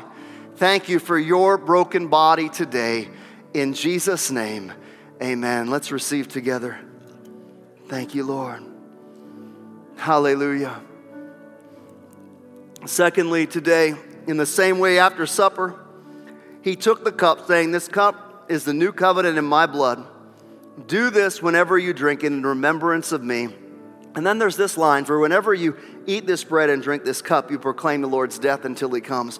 Thank 0.61 0.89
you 0.89 0.99
for 0.99 1.17
your 1.17 1.57
broken 1.57 2.07
body 2.07 2.47
today. 2.47 3.09
In 3.51 3.73
Jesus' 3.73 4.29
name, 4.29 4.71
amen. 5.19 5.71
Let's 5.71 5.91
receive 5.91 6.27
together. 6.27 6.77
Thank 7.87 8.13
you, 8.13 8.23
Lord. 8.23 8.61
Hallelujah. 9.97 10.79
Secondly, 12.85 13.47
today, 13.47 13.95
in 14.27 14.37
the 14.37 14.45
same 14.45 14.77
way 14.77 14.99
after 14.99 15.25
supper, 15.25 15.83
he 16.61 16.75
took 16.75 17.03
the 17.03 17.11
cup, 17.11 17.47
saying, 17.47 17.71
This 17.71 17.87
cup 17.87 18.45
is 18.47 18.63
the 18.63 18.73
new 18.75 18.91
covenant 18.91 19.39
in 19.39 19.45
my 19.45 19.65
blood. 19.65 20.05
Do 20.85 21.09
this 21.09 21.41
whenever 21.41 21.75
you 21.79 21.91
drink 21.91 22.23
it 22.23 22.27
in 22.27 22.43
remembrance 22.43 23.11
of 23.11 23.23
me. 23.23 23.47
And 24.13 24.23
then 24.23 24.37
there's 24.37 24.57
this 24.57 24.77
line 24.77 25.05
For 25.05 25.19
whenever 25.19 25.55
you 25.55 25.75
eat 26.05 26.27
this 26.27 26.43
bread 26.43 26.69
and 26.69 26.83
drink 26.83 27.03
this 27.03 27.23
cup, 27.23 27.49
you 27.49 27.57
proclaim 27.57 28.01
the 28.01 28.07
Lord's 28.07 28.37
death 28.37 28.63
until 28.63 28.93
he 28.93 29.01
comes. 29.01 29.39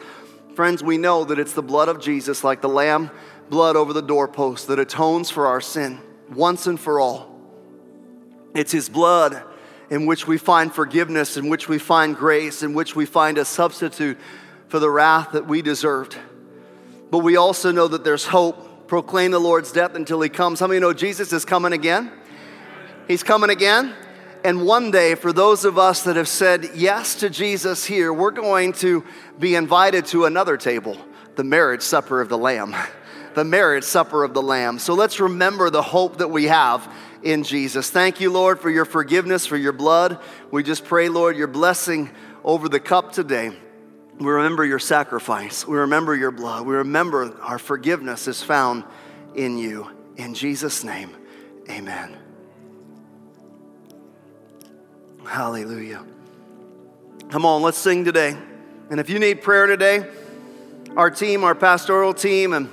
Friends, 0.55 0.83
we 0.83 0.97
know 0.97 1.23
that 1.23 1.39
it's 1.39 1.53
the 1.53 1.61
blood 1.61 1.87
of 1.87 2.01
Jesus, 2.01 2.43
like 2.43 2.61
the 2.61 2.69
lamb 2.69 3.09
blood 3.49 3.75
over 3.75 3.93
the 3.93 4.01
doorpost, 4.01 4.67
that 4.67 4.79
atones 4.79 5.29
for 5.29 5.47
our 5.47 5.61
sin 5.61 5.99
once 6.33 6.67
and 6.67 6.79
for 6.79 6.99
all. 6.99 7.39
It's 8.53 8.71
his 8.71 8.89
blood 8.89 9.43
in 9.89 10.05
which 10.05 10.27
we 10.27 10.37
find 10.37 10.73
forgiveness, 10.73 11.37
in 11.37 11.49
which 11.49 11.67
we 11.67 11.77
find 11.77 12.15
grace, 12.15 12.63
in 12.63 12.73
which 12.73 12.95
we 12.95 13.05
find 13.05 13.37
a 13.37 13.45
substitute 13.45 14.17
for 14.67 14.79
the 14.79 14.89
wrath 14.89 15.31
that 15.33 15.47
we 15.47 15.61
deserved. 15.61 16.17
But 17.09 17.19
we 17.19 17.35
also 17.35 17.71
know 17.71 17.87
that 17.89 18.03
there's 18.03 18.25
hope. 18.25 18.87
Proclaim 18.87 19.31
the 19.31 19.39
Lord's 19.39 19.71
death 19.71 19.95
until 19.95 20.19
he 20.19 20.29
comes. 20.29 20.59
How 20.59 20.67
many 20.67 20.79
know 20.81 20.93
Jesus 20.93 21.31
is 21.31 21.45
coming 21.45 21.71
again? 21.71 22.11
He's 23.07 23.23
coming 23.23 23.49
again. 23.49 23.93
And 24.43 24.65
one 24.65 24.89
day, 24.89 25.13
for 25.15 25.32
those 25.32 25.65
of 25.65 25.77
us 25.77 26.04
that 26.04 26.15
have 26.15 26.27
said 26.27 26.71
yes 26.73 27.15
to 27.15 27.30
Jesus 27.30 27.86
here, 27.86 28.12
we're 28.12 28.32
going 28.32 28.73
to 28.73 29.04
be 29.38 29.54
invited 29.54 30.08
to 30.08 30.25
another 30.25 30.58
table, 30.58 30.97
the 31.36 31.43
marriage 31.43 31.84
supper 31.84 32.21
of 32.21 32.30
the 32.30 32.38
Lamb. 32.38 32.75
The 33.34 33.45
marriage 33.45 33.86
supper 33.86 34.25
of 34.25 34.34
the 34.34 34.41
Lamb. 34.41 34.77
So 34.77 34.93
let's 34.93 35.21
remember 35.21 35.69
the 35.69 35.82
hope 35.82 36.17
that 36.17 36.27
we 36.27 36.47
have 36.47 36.93
in 37.23 37.43
Jesus. 37.43 37.89
Thank 37.89 38.19
you, 38.19 38.30
Lord, 38.30 38.60
for 38.60 38.69
your 38.69 38.84
forgiveness, 38.84 39.45
for 39.45 39.56
your 39.56 39.71
blood. 39.71 40.19
We 40.51 40.63
just 40.63 40.84
pray, 40.84 41.08
Lord, 41.08 41.38
your 41.38 41.47
blessing 41.47 42.10
over 42.43 42.67
the 42.67 42.82
cup 42.82 43.13
today. 43.13 43.51
We 44.19 44.25
remember 44.25 44.65
your 44.65 44.80
sacrifice. 44.80 45.65
We 45.65 45.77
remember 45.77 46.13
your 46.13 46.32
blood. 46.32 46.65
We 46.65 46.75
remember 46.75 47.34
our 47.41 47.58
forgiveness 47.58 48.27
is 48.27 48.43
found 48.43 48.84
in 49.34 49.58
you. 49.58 49.89
In 50.17 50.34
Jesus' 50.34 50.84
name, 50.84 51.15
amen. 51.69 52.17
Hallelujah. 55.25 56.03
Come 57.29 57.45
on, 57.45 57.62
let's 57.62 57.77
sing 57.77 58.03
today. 58.03 58.36
And 58.89 58.99
if 58.99 59.10
you 59.10 59.19
need 59.19 59.41
prayer 59.41 59.67
today, 59.67 60.05
our 60.97 61.10
team, 61.10 61.43
our 61.43 61.55
pastoral 61.55 62.13
team, 62.13 62.51
and 62.53 62.69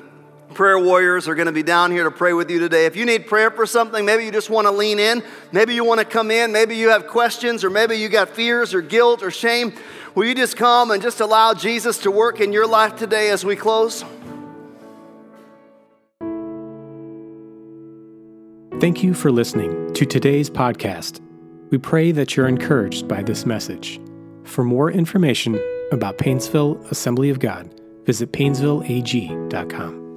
prayer 0.55 0.79
warriors 0.79 1.29
are 1.29 1.35
going 1.35 1.47
to 1.47 1.53
be 1.53 1.63
down 1.63 1.93
here 1.93 2.05
to 2.05 2.11
pray 2.11 2.33
with 2.33 2.51
you 2.51 2.59
today. 2.59 2.87
If 2.87 2.97
you 2.97 3.05
need 3.05 3.27
prayer 3.27 3.51
for 3.51 3.67
something, 3.67 4.05
maybe 4.05 4.25
you 4.25 4.33
just 4.33 4.51
want 4.51 4.67
to 4.67 4.73
lean 4.73 4.99
in, 4.99 5.23
maybe 5.53 5.75
you 5.75 5.85
want 5.85 6.01
to 6.01 6.07
come 6.07 6.31
in, 6.31 6.51
maybe 6.51 6.77
you 6.77 6.89
have 6.89 7.07
questions, 7.07 7.63
or 7.63 7.71
maybe 7.71 7.97
you 7.97 8.09
got 8.09 8.31
fears 8.31 8.75
or 8.75 8.83
guilt 8.83 9.23
or 9.23 9.31
shame, 9.31 9.73
will 10.15 10.25
you 10.25 10.35
just 10.35 10.57
come 10.57 10.91
and 10.91 11.03
just 11.03 11.21
allow 11.21 11.55
Jesus 11.55 11.99
to 11.99 12.11
work 12.11 12.41
in 12.41 12.53
your 12.53 12.67
life 12.67 12.97
today 12.97 13.31
as 13.31 13.45
we 13.45 13.55
close? 13.55 14.05
Thank 18.81 19.03
you 19.03 19.13
for 19.13 19.31
listening 19.31 19.93
to 19.95 20.07
today's 20.07 20.49
podcast. 20.49 21.21
We 21.71 21.79
pray 21.79 22.13
that 22.13 22.37
you're 22.37 22.49
encouraged 22.49 23.09
by 23.09 23.23
this 23.23 23.45
message. 23.45 24.01
For 24.45 24.65
more 24.65 24.91
information 24.91 25.61
about 25.93 26.19
Painesville 26.19 26.79
Assembly 26.91 27.31
of 27.31 27.39
God, 27.39 27.73
visit 28.05 28.33
painesvilleag.com. 28.33 30.08